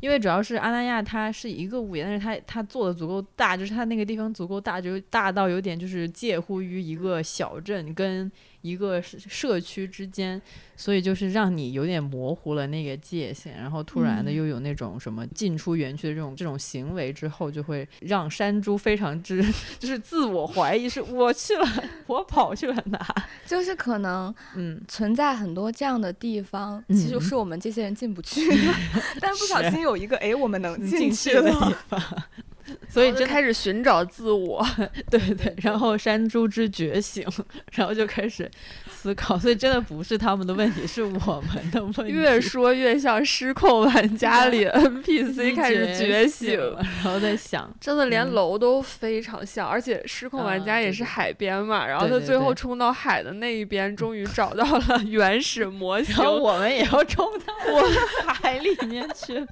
[0.00, 8.30] 因为主要是阿那亚它是一个物业，但是它它做的足够大，就是它那个地方足够大，就大到有点就是介乎于一个小镇跟
[8.62, 10.40] 一个社区之间，
[10.76, 19.44] 所以就是让你有点模糊了那个界限，然后突然的又有那种什么进出园区的这种这种行为之后，就会让山猪非常之
[19.78, 21.68] 就是自我怀疑，是我去了，
[22.06, 23.06] 我跑去了哪？
[23.46, 28.74] 就是可能嗯，存在很多这样的地方，嗯其实是我们这些人进不去的，
[29.20, 31.78] 但不小心有一个哎，我们能进去去的地了。
[31.88, 32.00] 方。
[32.88, 34.64] 所以就开始寻找自我，
[35.10, 37.26] 对对，然后山猪之觉醒，
[37.72, 38.50] 然后就开始
[38.90, 41.08] 思考，所以真的不是他们的问题，是我
[41.52, 42.12] 们的问题。
[42.12, 56.26] 越说越像失控玩家里 NPC 开始觉醒，了，然后在想，真的连嗯楼都非常像，而且失控玩家也是海边嘛，然后他最后冲到海的那一边，终于找到了 原始模型然。
[56.26, 59.44] 后我们也要冲到我海里面去。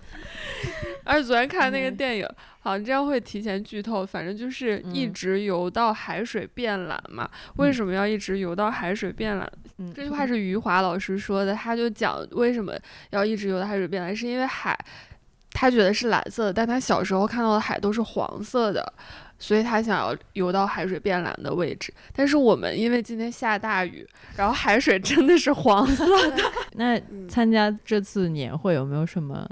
[1.05, 2.27] 而且昨天看那个嗯电影，
[2.61, 7.29] 好像这样会提前剧透，反正就是一嗯直游到海水变蓝嘛。
[7.57, 9.51] 为什么要一直游到海水变蓝？
[9.79, 12.75] 嗯这句话是余华老师说的，他就讲为什么
[13.11, 14.79] 要一直游到海水变蓝，是因为海
[15.53, 18.93] 他觉得是蓝色的，但他小时候看到的海都是黄色的。
[19.43, 26.43] 所以他想要游到海水变蓝的位置，但是我们因为今天下大雨，然后海水真的是黄色的，
[26.77, 29.49] 那嗯参加这次年会有没有什么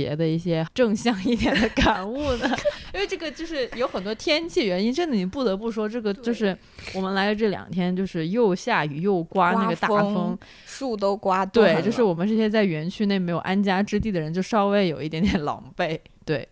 [0.00, 2.56] 别的一些正向一点的感悟呢？
[2.94, 6.56] 因为这个就是有很多天气原因，真的你不得不说，这个就是
[6.94, 15.98] 我们来的这两天就是又下雨又刮那个大刮风，树都刮断对，了，就是我们这些在园区内没有安家之地的人，就稍微有一点点狼狈。
[16.24, 16.48] 对，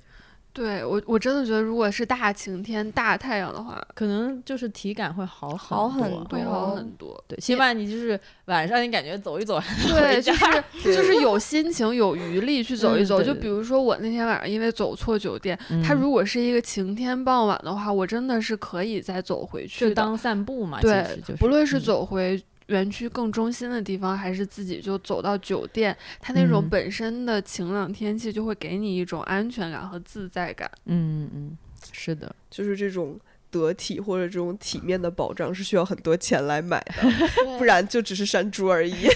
[0.59, 6.51] 对我我真的觉得如果是大晴天大太阳的话，可能就是体感会好好很多会多。
[6.51, 7.25] 好很多。
[7.29, 10.45] 对，起码你就是晚上你感觉走一走，对，就是
[10.83, 13.23] 就是有心情、有余力去走一走。
[13.23, 19.91] 就比如说我那天晚上因为走错酒店，它嗯如果是一个晴天傍晚的话，我真的是可以再走回去的。
[19.91, 30.71] 就当散步嘛，对其实就是不论是嗯走回园区更中心的地方，还是自己就走到酒店，它那种嗯本身的晴朗天气就会给你一种安全感和自在感。
[30.87, 31.59] 嗯嗯，
[31.93, 33.19] 是的，就是这种
[33.51, 37.03] 得体或者这种体面的保障是需要很多钱来买的，
[37.59, 39.09] 不然就只是山猪而已。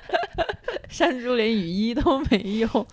[0.88, 2.86] 山猪连雨衣都没有。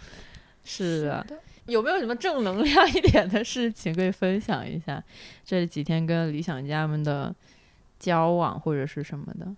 [0.64, 1.26] 是啊，
[1.66, 5.04] 有没有什么正能量一点的事情可以分享一下？
[5.46, 7.36] 这几天跟理想家们的
[8.00, 9.54] 交往或者是什么的？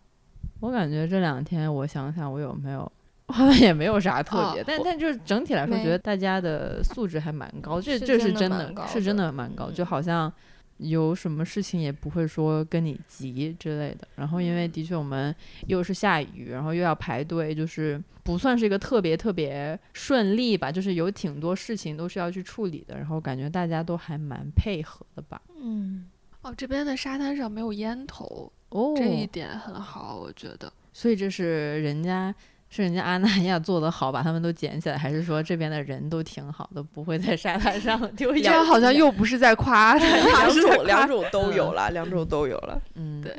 [0.60, 2.92] 我感觉这两天，我想想我有没有，
[3.28, 10.32] 好像也没有啥特别，哦但但就是整体来说，觉得大家的素质还蛮高，这这是真真的是真的的蛮高，嗯就好像。
[10.80, 15.34] 有什么事情也不会说跟你急之类的，然后因为的确我们
[15.68, 25.42] 又是下雨，然后又要排队，就是不算是一个特别特别顺利吧，就是有挺多事情都是要去处理的，然后感觉大家都还蛮配合的吧。
[25.62, 26.08] 嗯，
[26.46, 30.72] 哦，这边的沙滩上没有烟头，哦这一点很好，我觉得。
[30.94, 32.34] 所以这是人家
[32.70, 38.54] 是人家阿那亚做的好，把他们都捡起来，还是说这边的人都挺好的，不会在沙滩上 丢这烟？
[38.54, 42.80] 样好像又不是在夸他， 两是夸种两种都有了，两种都有了。
[42.94, 43.36] 嗯，对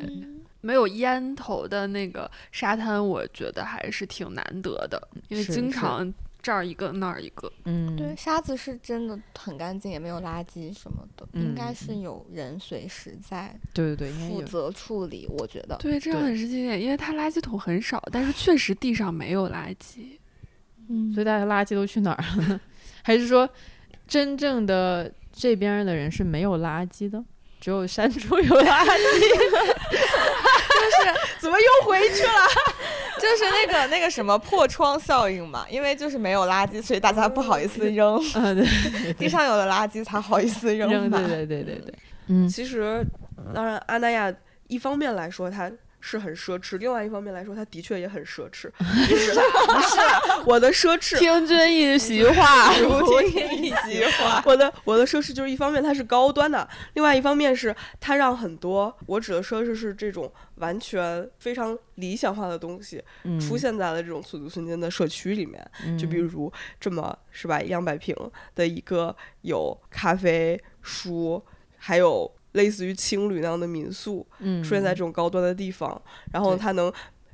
[0.62, 6.12] 没有烟头的那个沙滩，我觉得还是挺难得的，因为经常
[6.46, 7.52] 这儿一个那儿一个。
[7.64, 14.28] 嗯，对，沙子是真的很干净，也没有垃圾什么的，应该嗯是有人随时在对对对。
[14.28, 15.76] 负责处理，我觉得。
[15.78, 20.16] 对，这样对很是经典，因为它垃圾桶很少，但是确实地上没有垃圾。
[20.88, 22.60] 嗯所以大家垃圾都去哪儿了呢？
[23.02, 23.48] 还是说
[24.06, 27.24] 真正的这边的人是没有垃圾的，
[27.60, 28.86] 只有山猪有垃圾？
[31.38, 32.46] 怎么又回去了？
[33.20, 41.18] 就是那个那个什么破窗效应嘛，因为就是没有垃圾，所以大家不好意思扔，啊，对， 地上有了垃圾才好意思扔，嘛。
[41.26, 41.94] 对对对对对，
[42.28, 43.04] 嗯其实，
[43.54, 44.32] 当然，阿那亚
[44.68, 45.70] 一方面来说，它
[46.06, 48.70] 是很奢侈，另外一方面来说，它的确也很奢侈。
[48.78, 54.40] 不是，不是，我的奢侈，听君一席话， 如听一席话。
[54.46, 63.02] 我的我的奢侈就是一方面它是高端的，另外一方面是它让很多我指的奢侈是这种完全非常理想化的东西
[63.40, 65.60] 出现在了这种寸土寸金的社区里面。
[65.98, 68.14] 就比如这么是吧，两百平
[68.54, 71.44] 的一个有咖啡、书，
[71.78, 72.32] 还有。
[72.56, 74.26] 类似于青旅那样的民宿，
[74.64, 76.00] 出现在这种高端的地方，
[76.32, 76.92] 然后他能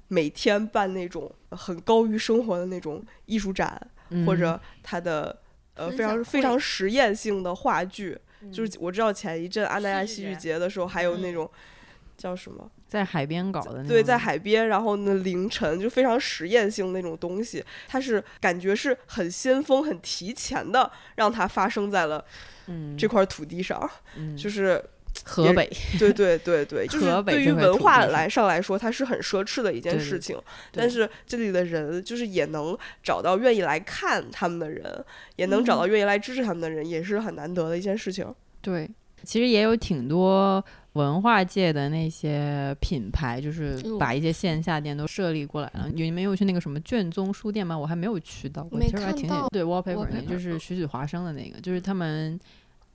[0.08, 3.80] 每天办那种很高于生活的那种艺术展，
[4.26, 5.38] 或者他的
[5.74, 8.18] 呃非常非常实验性的话剧，
[8.52, 11.50] 就是我知道前一阵阿那亚戏剧节的时候，还有那种
[12.18, 22.22] 叫什么，在海边搞的，对，在海边，然后呢凌晨就非常实验性那种东西，它是感觉是很先锋、很提前的，让它发生在了
[22.98, 23.88] 这块土地上，
[24.36, 24.84] 就是。
[25.24, 30.36] 河北，对对对对， 就是对于文化来上来说，它是很奢侈的一件事情。
[30.72, 35.04] 但是这里的人，就是也能找到愿意来看他们的人，
[35.36, 38.26] 也能找到愿意来支持他们的人，也是很难得的一件事情。
[38.60, 38.90] 对，
[39.22, 45.88] 其实也有挺多文化界的那些品牌，就是把一些线下店都设立过来了。
[45.92, 47.78] 你们有去那个什么卷宗书店吗？
[47.78, 52.40] 我还没有去到过，其实还挺对 wallpaper，就是栩栩华生的那个，就是他们。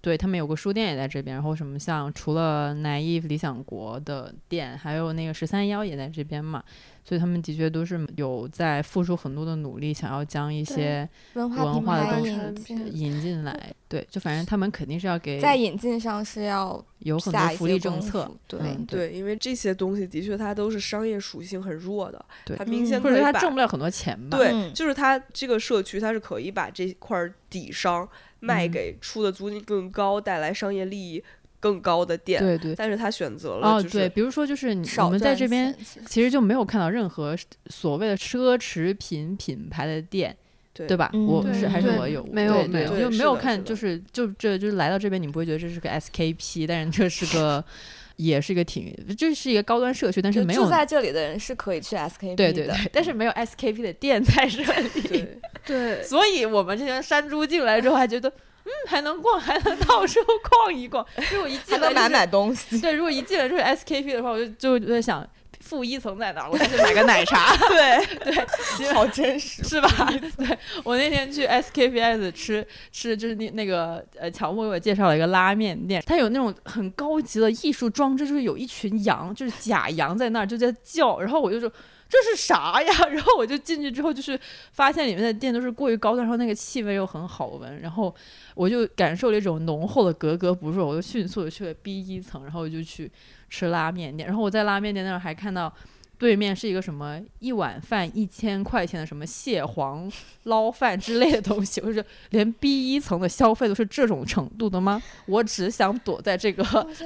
[0.01, 6.63] 对他们有个书店也在这边，然后什么像除了 naive 理想国的店，还有那个十三幺也在这边嘛，
[7.07, 12.25] 所以他们的确都是有在付出很多的努力，想要将一些文化的东
[12.57, 13.73] 西引进来。
[13.87, 18.29] 对，就反正他们肯定是要给在引进上是要有很多福利政策。
[18.45, 22.25] 对对，因为这些东西的确它都是商业属性很弱的，
[22.57, 24.37] 它明显或者它挣不了很多钱吧？
[24.37, 27.17] 对，就是它这个社区它是可以把这块
[27.49, 28.07] 底商。
[28.39, 31.23] 卖给出的租金更高、带来商业利益
[31.67, 37.35] 更高的店，对对，但是他选择了哦，对，比如说就是我们在这边其实就没有看到任何
[37.67, 40.35] 所谓的奢侈品品牌的店，
[40.73, 40.95] 对。
[40.95, 41.11] 吧？
[41.13, 42.99] 我是还是我有没有没有。
[42.99, 47.63] 就没有看，就是就这就是来到这边，你不会觉得这是个 SKP，但是这是个。
[48.17, 54.63] 也是一个挺，这是一个高端社区，但是没有住在这里的人是可以去 SKP 的，对对对，但是没有 SKP 的店在这
[55.11, 55.23] 里，
[55.63, 58.33] 对， 所以我们这些山猪进来之后还觉得，
[58.67, 61.05] 嗯，还能逛，还能到处逛一逛。
[61.31, 65.27] 如果一进来买买东西，对，如果一进来就是 SKP 的话，我就就在想。
[65.59, 66.47] 负一层在哪？
[66.47, 67.53] 我去买 个奶茶。
[67.67, 69.89] 对对，好真实，是吧？
[70.37, 81.69] 对我那天去 SKPS 吃吃，就是那那个呃，乔木给我介绍了一个拉面店，它有那种很高级的艺术装置，就是有一群羊，就是假羊在那儿就在叫，然后我就说
[82.07, 82.93] 这是啥呀？
[83.11, 84.39] 然后我就进去之后，就是
[84.71, 88.15] 发现里面的店都是过于高端，然后那个气味又很好闻，然后
[88.57, 93.09] 我就感受了一种浓厚的格格不入，我就迅速的去了 B 一层，然后我就去。
[93.49, 95.73] 吃拉面店，然后我在拉面店那儿还看到，
[96.17, 100.11] 对面是一个什么一碗饭一千块钱的什么蟹黄
[100.43, 105.01] 捞饭之类的东西，我说连 B 一层的消费都是这种程度的吗？
[105.27, 106.61] 我只想躲在这个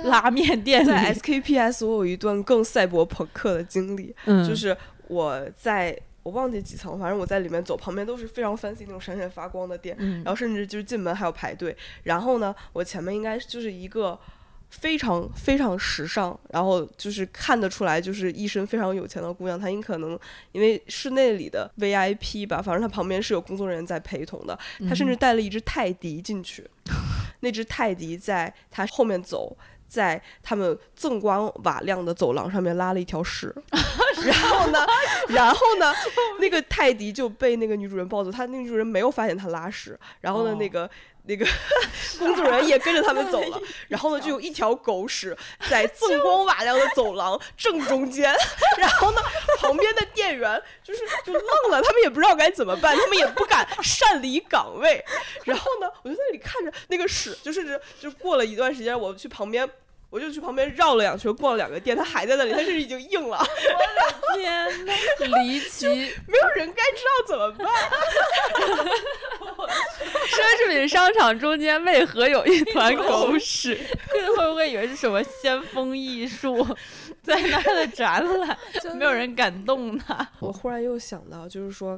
[0.06, 0.88] 拉面店里。
[0.88, 4.76] 在 SKPS 我有一段更赛博朋克的经历，就是
[5.10, 14.20] 我在我忘记几层，反正我在里面走，旁边都是非常 fancy 那种闪闪发光的店，然后甚至就是进门还要排队，然后呢，我前面应该就是一个。
[14.72, 19.60] 非常非常时尚，然后就是看得出来，就是一身非常有钱的姑娘。
[19.60, 20.18] 她应可能
[20.54, 24.58] 因为室内里的 VIP 吧，反正她旁边是有工作人员在陪同的。
[24.88, 26.66] 她甚至带了一只泰迪进去，
[27.42, 29.54] 那只泰迪在她后面走，
[29.90, 33.54] 在他们锃光瓦亮的走廊上面拉了一条屎。
[34.24, 34.80] 然后呢，
[35.34, 35.94] 然后呢，
[36.40, 39.98] 那个泰迪就被那个女主人抱走，他那个女主人没有发现他拉屎。
[40.20, 40.90] 然后呢，那个。
[41.26, 41.46] 那个
[42.18, 45.38] 工作人员也跟着他们走了， 然后呢，就有一条狗屎
[45.70, 48.36] 在锃光瓦亮的走廊正中间，
[48.80, 49.22] 然后呢，
[49.60, 55.06] 旁边的店员就是就愣了，他们也不知道该怎么办，他们也不敢擅离岗位，
[55.46, 59.70] 然后呢，我就在那里看着那个屎，就甚至就过了一段时间，我去旁边。
[60.12, 63.38] 我就去旁边绕了两圈，逛了两个店，它还在那里，它甚至已经硬了。
[63.40, 63.44] 我
[64.36, 64.94] 的天呐，
[65.44, 65.88] 离 奇！
[65.88, 67.66] 没有人该知道怎么办。
[70.28, 73.80] 奢侈品商场中间为何有一团狗屎？
[74.10, 76.62] 会不会以为是什么先锋艺术
[77.24, 78.58] 在那的展览？
[78.98, 80.28] 没有人敢动它。
[80.40, 81.98] 我忽然又想到，就是说，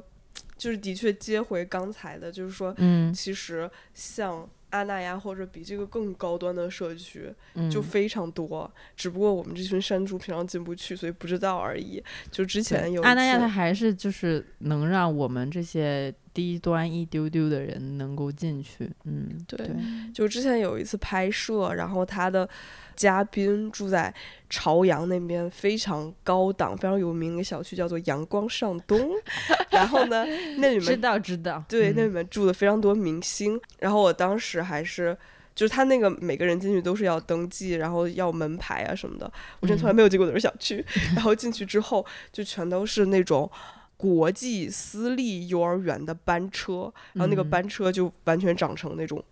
[0.55, 4.47] 就是的确接回刚才的，就是说，嗯，其实像。
[4.73, 7.31] 阿那亚或者比这个更高端的社区
[7.71, 12.03] 就非常多，只不过我们这群山猪平常进不去，所以不知道而已。
[12.31, 18.89] 就之前有阿那亚，它还是就是能让我们这些低端一丢丢的人能够进去。
[19.03, 19.75] 嗯，对对，
[20.11, 22.49] 就之前有一次拍摄，然后它的
[22.95, 24.13] 嘉宾住在
[24.49, 29.11] 朝阳那边非常高档、非常有名的小区，叫做阳光上东。
[29.71, 30.25] 然后呢，
[30.57, 33.59] 那里知面道知道，对，那里嗯面住的非常多明星。
[33.79, 35.17] 然后我当时还是。
[35.55, 39.31] 就是他那个每个人进去都是要登记，然后要门牌啊什么的。
[39.59, 40.83] 我之前从来嗯没有进过那种小区，
[41.13, 43.47] 然后进去之后就全都是那种
[43.95, 49.23] 国际私立幼儿园的班车，然后那个嗯班车就完全长成那种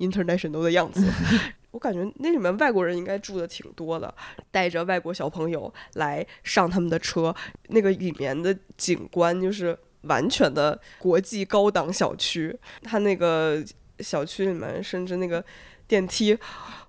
[0.00, 1.02] international 的样子。
[1.70, 4.12] 我感觉那里面外国人应该住的挺多的，
[4.50, 7.34] 带着外国小朋友来上他们的车，
[7.68, 12.58] 那个里面的景观就是完全的国际高档小区。
[12.82, 13.62] 它那个
[14.00, 15.44] 小区里面甚至那个
[15.86, 16.36] 电梯，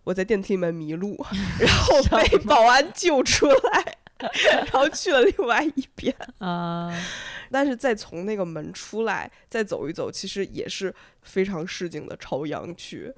[0.04, 1.16] 我在电梯里面迷路，
[1.60, 3.98] 然后被保安救出来，
[4.56, 6.16] 然后去了另外一边。
[6.40, 6.92] 啊，
[7.52, 13.14] 但是再从那个门出来，再走一走，其实也是非常市井的朝阳区，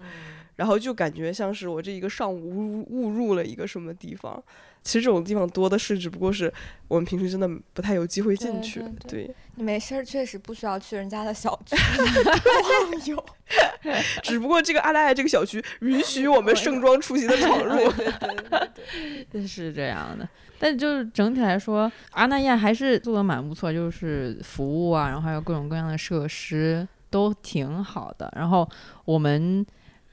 [0.55, 4.43] 然后就感觉像是我这一个上午误误入了一个什么地方。
[4.83, 6.51] 其实这种地方多的是，只不过是
[6.87, 8.79] 我们平时真的不太有机会进对去。
[9.07, 13.25] 对对，你没事儿确实不需要去人家的小区晃悠。
[14.21, 17.91] 只不过这个阿拉亚这个小区允许我们盛装出席的闯入。
[17.93, 20.27] 对对对对，是这样的。
[20.59, 28.31] 但就是整体来说，阿那亚还是做的蛮不错，就是服务啊，然后还有各种各样的设施都挺好的。
[28.35, 28.69] 然后
[29.05, 29.65] 我们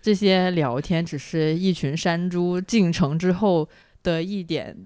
[0.02, 3.68] 这些聊天只是一群山猪进城之后
[4.02, 4.76] 的一点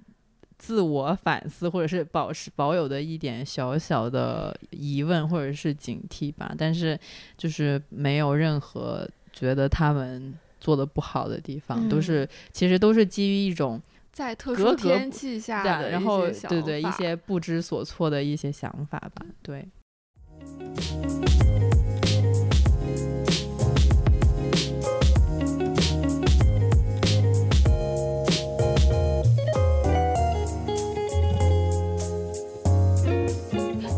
[0.59, 6.55] 自我反思，或者是保持保有的一点小小的疑问或者是警惕吧。
[6.57, 6.99] 但是
[7.37, 13.81] 就是没有任何觉得他们做的不好的地方，都嗯是其实都是基于一种。
[14.13, 19.67] 在特殊天气下的然后对对一些不知所措的一些想法吧，对。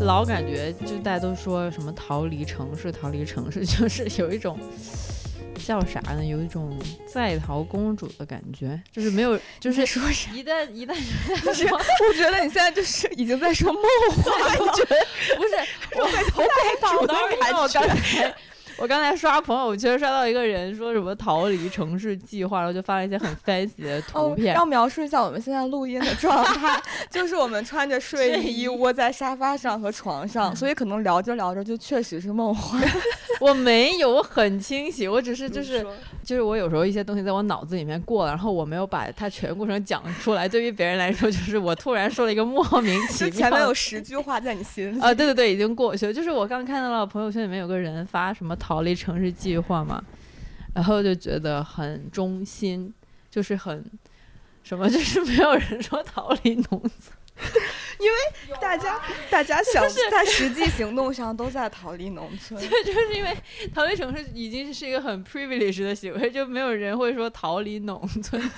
[0.07, 4.57] 老感觉就大家都说什么逃离城市，逃离城市， 就是有一种
[5.65, 6.23] 叫啥呢？
[6.23, 10.31] 有一种在逃公主的感觉，就是没有，就是说啥？
[10.31, 10.95] 一旦一旦
[11.53, 13.83] 是，我觉得你现在就是已经在说梦
[14.23, 14.55] 话了。
[14.55, 15.53] 不是
[15.95, 16.47] 我头被
[16.81, 18.33] 挡到因为
[18.79, 24.55] 我刚才刷朋友圈刷到一个人说什么逃离城市计划，然后就发了一些很 fancy 的图哦，片。
[24.55, 32.79] 要描述一下我们现在录音的状态， 就是我们穿着睡睡衣衣窝在沙发上和床上，所以可能聊着聊着就确实是梦话。
[33.41, 35.85] 我没有很清醒，我只是就是
[36.23, 40.47] 就是我有时候一些东西在我脑子里面过了，然后我没有把它全过程讲出来。
[40.47, 43.29] 对于别人来说，就是我突然说了一个莫名其妙。
[43.31, 45.01] 就前面有十句话在你心里。
[45.01, 46.13] 啊，对对对，已经过去了。
[46.13, 50.03] 就是我刚看到了朋友圈里面有个人发什么逃离城市计划嘛，
[50.75, 52.93] 然后就觉得很中心，
[53.31, 53.81] 就是很
[54.61, 57.17] 什么，就是没有人说逃离农村。
[57.99, 58.99] 因为大家
[59.29, 62.59] 大家想在实际行动上都在逃离农村。
[62.59, 63.33] 就是因为
[63.73, 68.51] 逃离城市已经是一个很 privilege 的行为，就没有人会说逃离农村。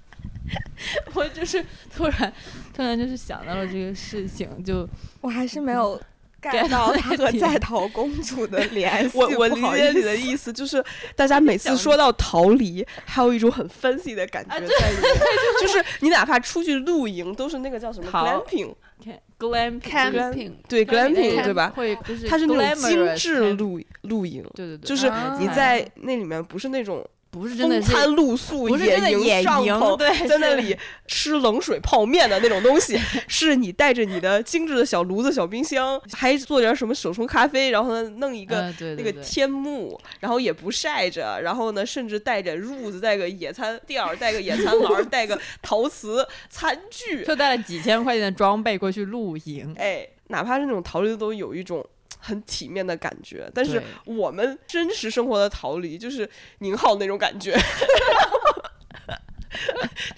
[1.12, 1.62] 我就是
[1.94, 2.32] 突然
[2.72, 4.88] 突然就是想到了这个事情，就
[5.20, 6.00] 我还是没有
[6.42, 9.18] get get 到到他和在逃公主的 联系。
[9.18, 10.82] 我我理解你的意思，就是
[11.14, 15.12] 大家每次说到逃离，还有一种很 fancy 的感觉啊在里面，
[15.60, 18.74] 就是你哪怕出去露营，都是那个叫什么逃 glamping，
[19.04, 21.72] 看 glamping camping 对 glamping 对对吧？
[21.74, 27.06] 会就是它是那种精致露露营，对对对，就是啊你在那里面不是那种
[27.36, 30.74] 不是真的是风餐露宿、不是真的营野营帐篷，对在那里
[31.06, 49.74] 吃冷水泡面的那种东西， 是你带着你的精致的小炉子、小冰箱，还做点什么手冲咖啡，然后呢弄一个那个天幕，然后也不晒着，然后呢，甚至带点褥子，带个野餐垫儿，带个野餐篮，带个陶瓷餐具，就带了几千块钱的装备过去露营。
[49.78, 51.86] 哎，哪怕是那种逃离，都有一种
[52.26, 53.50] 很体面的感觉。
[53.54, 57.58] 但是我们真实生活的逃离，就是宁浩那种感觉， 就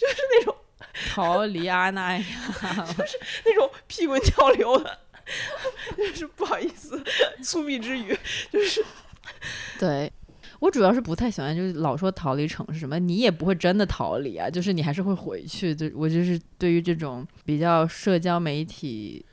[0.09, 0.55] 是那种
[1.11, 2.25] 逃离阿那亚，
[3.45, 4.99] 那种屁滚尿流的。
[5.95, 7.05] 就是不好意思，
[7.43, 8.19] 粗鄙之语，
[8.51, 8.83] 就是
[9.79, 10.11] 对。
[10.61, 15.75] 我主要是不太喜欢，就是老说逃离城市什么，你也不会真的逃离啊，就是你还是会回去。
[15.75, 19.25] 就我就是对于这种比较社交媒体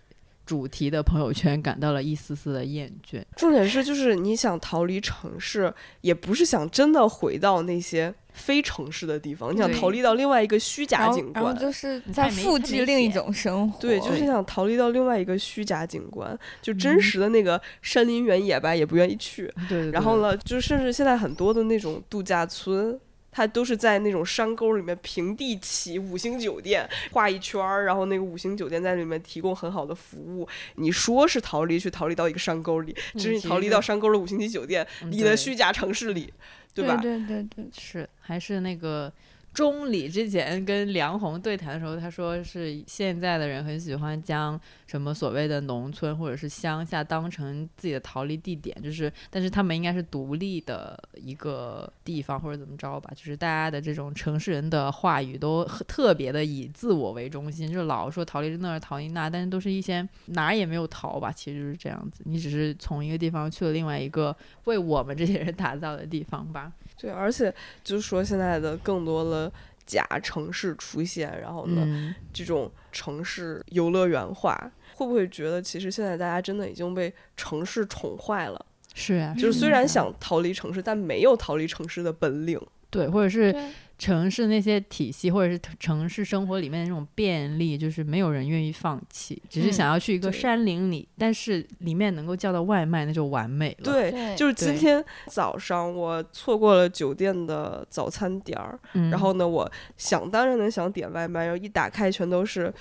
[0.45, 3.23] 主题的朋友圈感到了一丝丝的厌倦。
[3.35, 11.57] 重点是，就是你想逃离城市，也不是想真的回到那些非城市的地方，你想逃离到另外一个虚假景然后观。
[11.57, 13.79] 就是在复制另一种生活。
[13.79, 19.51] 对，就是想逃离到另外一个虚假景观，就真嗯实的那个山林原野吧，也不愿意去。
[19.69, 20.15] 对对然后？
[20.21, 22.97] 呢，就甚至现在很多的那种度假村，
[23.35, 30.47] 它都是在那种山沟里面平地起五星酒店，画一圈儿，然后那个五星酒店在里面提供很好的服务。
[30.75, 36.31] 你说是逃离，去逃离到一个山沟里，只是你逃离到山沟的五星级酒店嗯里的虚假城市里，
[36.73, 36.95] 对吧？
[36.95, 39.11] 对对对，是还是那个
[39.55, 64.35] 钟理之前跟梁红对谈的时候，他说是现在的人很喜欢将什么所谓的农村或者是乡下当成自己的逃离地点，就是但是他们应该是独立的一个地方或者怎么着吧，就是大家的这种城市人的话语都特别的以自我为中心，就老说逃离那儿逃离那，但是都是一些哪儿也没有逃吧，其实就是这样子，你只是从一个地方去了另外一个
[64.65, 66.73] 为我们这些人打造的地方吧。
[66.97, 69.51] 对，而且就是说现在的更多的
[69.85, 72.15] 假城市出现，然后呢，嗯。
[72.33, 78.65] 这种城市游乐园化，会不会觉得其实现在大家真的已经被城市宠坏了？
[78.93, 82.59] 是啊、就是虽然啊想逃离城市，但没有逃离城市的本领。
[82.89, 93.91] 对，或者是对城市那些体系，或者是城市生活里面的那种便利，就是没有人愿意放弃，只是嗯想要去一个山林里，但是里面能够叫到外卖，那就完美了。
[93.91, 102.73] 对，就是今天早上我错过了酒店的早餐点儿，嗯，然后呢，我想当然的想点外卖，然后一打开全都是。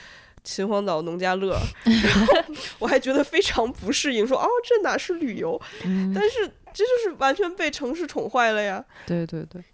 [0.46, 2.34] 秦皇岛农家乐，然后
[2.78, 5.58] 我还觉得非常不适应，说哦，这哪是旅游？
[5.86, 8.84] 嗯，但是这就是完全被城市宠坏了呀。
[9.06, 9.64] 对对对，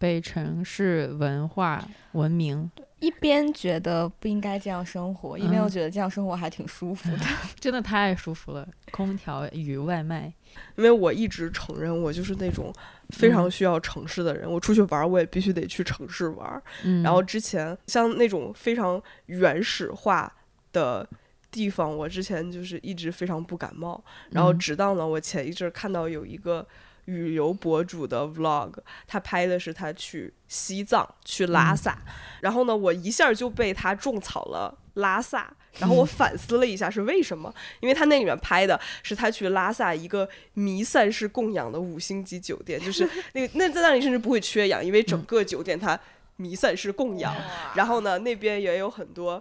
[0.00, 2.70] 被城市文化文明，
[3.00, 7.24] 一边觉得不应该这样生活，一边又嗯觉得这样生活还挺舒服的。
[7.60, 10.32] 真的太舒服了，空调与外卖。
[10.76, 12.72] 因为我一直承认我就是那种
[13.10, 16.62] 非常嗯需要城市的人，我出去玩儿我也必须得去城市玩
[17.04, 20.32] 然后之前像那种非常原始化
[20.72, 21.06] 的
[21.50, 24.02] 地方，我之前就是一直非常不感冒。
[24.30, 26.66] 然后嗯直到呢，我前一阵儿看到有一个
[27.10, 28.72] 旅游博主的 vlog，
[29.06, 31.98] 他拍的是他去西藏去拉嗯萨，
[32.40, 35.52] 然后呢，我一下就被他种草了拉萨。
[35.78, 45.98] 然后我嗯 反思了一下是为什么，因为他那里面拍的是他去拉萨一个弥散式供养的五星级酒店，就是 那个那在那里甚至不会缺氧，因为整个酒店它
[46.36, 47.32] 弥散式供养。
[47.76, 49.40] 然后呢，那边也有很多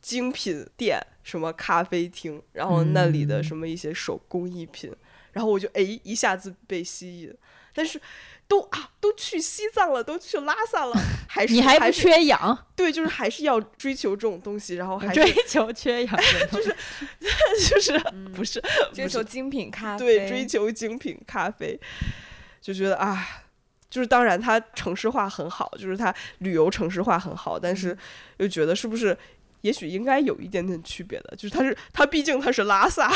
[0.00, 3.44] 精品店，什么咖啡厅，然后那里的嗯。
[3.44, 4.90] 什么一些手工艺品，
[5.36, 7.34] 然后我就哎一下子被吸引，
[7.74, 8.00] 但是
[8.48, 10.94] 都啊都去西藏了，都去拉萨了，
[11.28, 16.16] 还是你还不缺氧，对，就是还是要追求这种东西，然后还追求缺氧
[16.50, 16.76] 就是，
[17.68, 18.62] 就是嗯不是
[18.94, 21.78] 追求精品咖啡，对追求精品咖啡，
[22.62, 23.42] 就觉得啊。
[23.88, 27.96] 就是当然，它城市化很好，就是它旅游城市化很好，但是
[28.38, 29.16] 又觉得是不是，
[29.60, 33.10] 也许应该有一点点区别的，就是它是它毕竟它是拉萨，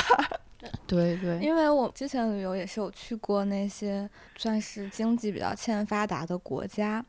[0.87, 7.05] 对对，因为我之前旅游也是有去过那些算是经济比较欠发达的国家，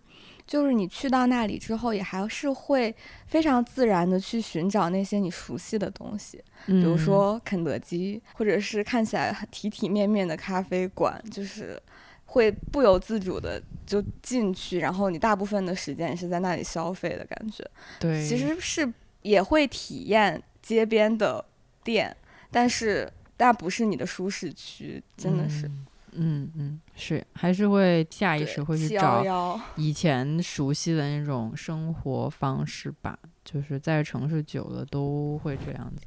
[0.47, 2.95] 就是你去到那里之后，也还是会
[3.27, 11.81] 非常自然的去寻找那些你熟悉的东西，比比如说肯德基，或者是看起来很体体面面的咖啡馆，就是
[12.25, 17.65] 会不由自主的就进去，然后你大部分的时间也是在那里消费的感觉。
[17.99, 18.89] 对，其实是
[19.21, 21.43] 也会体验街边的
[21.83, 22.15] 店，
[22.49, 23.11] 但是
[23.41, 25.65] 那不是你的舒适区，真的是。
[25.65, 36.03] 嗯嗯嗯，是还是会下意识会去找以前熟悉的那种生活方式吧，就是在城市久了都会这样子。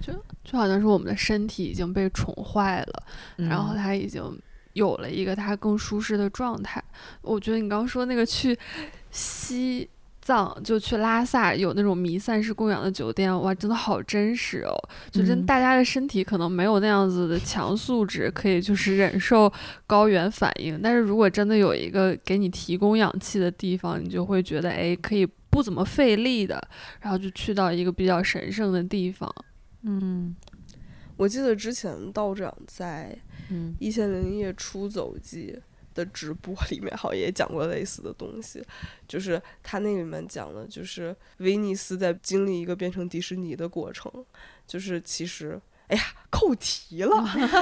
[0.00, 0.12] 就
[0.44, 3.02] 就好像是我们的身体已经被宠坏了，
[3.36, 4.22] 然后嗯它已经
[4.74, 6.80] 有了一个它更舒适的状态。
[7.22, 8.56] 我觉得你刚刚说那个去
[9.10, 9.88] 西
[10.22, 14.72] 藏，就去拉萨有那种弥散式供养的酒店，哇，真的好真实哦！
[15.10, 19.52] 就真嗯大家的身体可能没有那样子的强素质，可以就是忍受
[19.86, 20.80] 高原反应。
[20.80, 26.62] 但是如果真的有一个给你提供氧气的地方，你就会觉得哎，可以不怎么费力的，
[27.00, 29.28] 然后就去到一个比较神圣的地方。
[29.82, 30.34] 嗯
[31.16, 33.16] 我记得之前道长在
[33.50, 35.54] 嗯《一千零一夜出走记》
[35.94, 38.64] 的直播 里面好像也讲过类似的东西，
[39.06, 44.10] 就是他那里面讲的，就是威尼斯在经历一个变成迪士尼的过程，
[44.66, 45.60] 就是其实。
[45.88, 47.14] 哎呀，扣题了。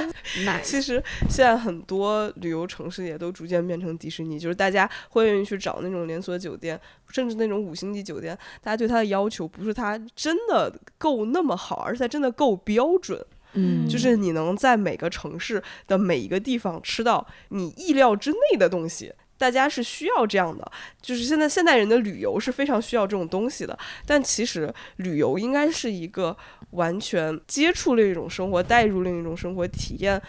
[0.63, 6.79] 其实现在很多旅游城市也都逐渐变成迪士尼，就是大家会愿意去找那种连锁酒店，
[7.09, 8.37] 甚至那种五星级酒店。
[8.61, 13.21] 大家对它的要求不是它真的够那么好，而是它真的够标准。
[13.53, 19.13] 嗯，就是你能在每个城市的每一个地方吃到你意料之内的东西。
[19.37, 20.71] 大家是需要这样的，
[21.01, 23.75] 就是现在现代人的旅游是非常需要这种东西的。
[24.05, 26.37] 但其实旅游应该是一个
[26.71, 30.21] 完全接触另一种生活，带入另一种生活，体验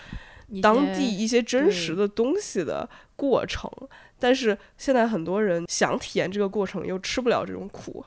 [0.62, 3.70] 当地一些真实的东西的过程。
[4.18, 8.02] 但是现在很多人想体验这个过程，又吃不了这种苦，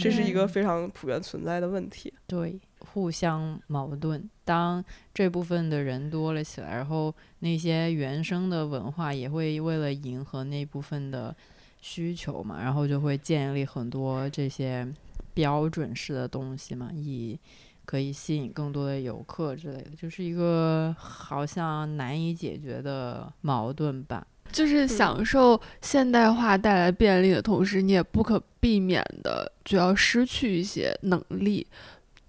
[0.00, 2.14] 这是一个非常普遍存在的问题。
[2.28, 2.60] 对。
[2.94, 4.30] 互相矛盾。
[4.44, 4.82] 当
[5.12, 11.34] 这部分的人多了起来，然后那些原生的文化也会为了迎合那部分的
[11.82, 14.86] 需求嘛，然后就会建立很多这些
[15.34, 17.36] 标准式的东西嘛，以
[17.84, 24.24] 可以吸引更多的游客之类的，就是一个好像难以解决的矛盾吧。
[24.52, 31.66] 就是享受现代化带来便利的同时，你也不可避免的就要失去一些能力。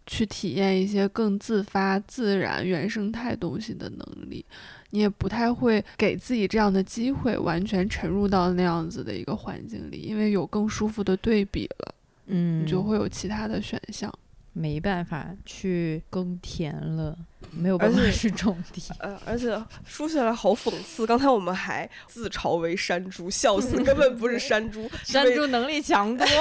[0.05, 4.45] 去体验一些更自发、自然、原生态东西的能力，
[4.91, 11.95] 你也不太会给自己这样的机会，完全沉入到那样子的一个环境里，因为有更舒服的对比了，
[12.27, 14.13] 嗯，你就会有其他的选项。
[14.57, 17.13] 没办法去耕田了，
[17.51, 18.81] 没有办法去种地。
[18.99, 26.25] 呃，而且说起来好讽刺，刚才我们还自嘲为山猪，笑死，根本不是山猪，山猪能力强多，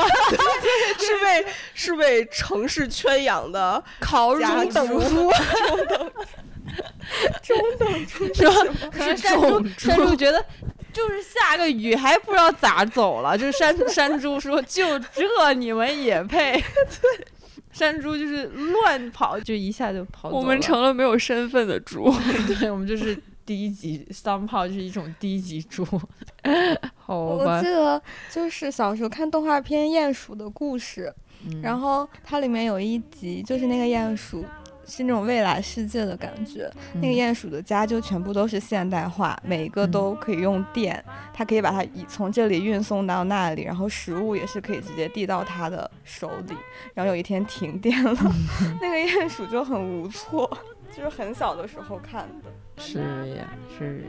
[0.96, 1.44] 是被
[1.74, 4.40] 是被城市圈养的烤乳
[4.72, 5.00] 等猪，
[7.42, 10.46] 中等中等猪是是山猪，山猪觉得
[10.92, 16.62] 就是下个雨还不知道咋走了，就是山山猪说就这你们也配？
[17.02, 17.26] 对。
[17.74, 20.40] 山猪就是乱跑，就一下就跑走了。
[20.40, 22.10] 我们成了没有身份的猪，
[22.58, 23.14] 对，我们就是
[23.44, 25.84] 低级丧炮，就是一种低级猪。
[26.96, 27.56] 好吧。
[27.56, 28.00] 我记得
[28.30, 31.12] 就是小时候看动画片《鼹鼠的故事》，
[31.62, 34.44] 然后它里面有一集就是那个鼹鼠。
[34.86, 46.54] 是那种未来世界的感觉，那个鼹鼠的家就全部都是现代化，每一个都可以用电，它可以把它以从这里运送到那里，然后食物也是可以直接递到它的手里。
[46.94, 48.14] 然后有一天停电了，
[48.80, 50.50] 那个鼹鼠就很无措，
[50.94, 52.50] 就是很小的时候看的。
[52.76, 52.98] 是
[53.36, 53.44] 呀，
[53.78, 54.08] 是呀。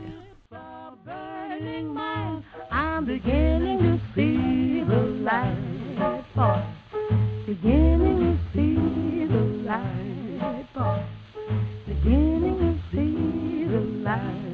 [11.86, 14.45] beginning to see the light.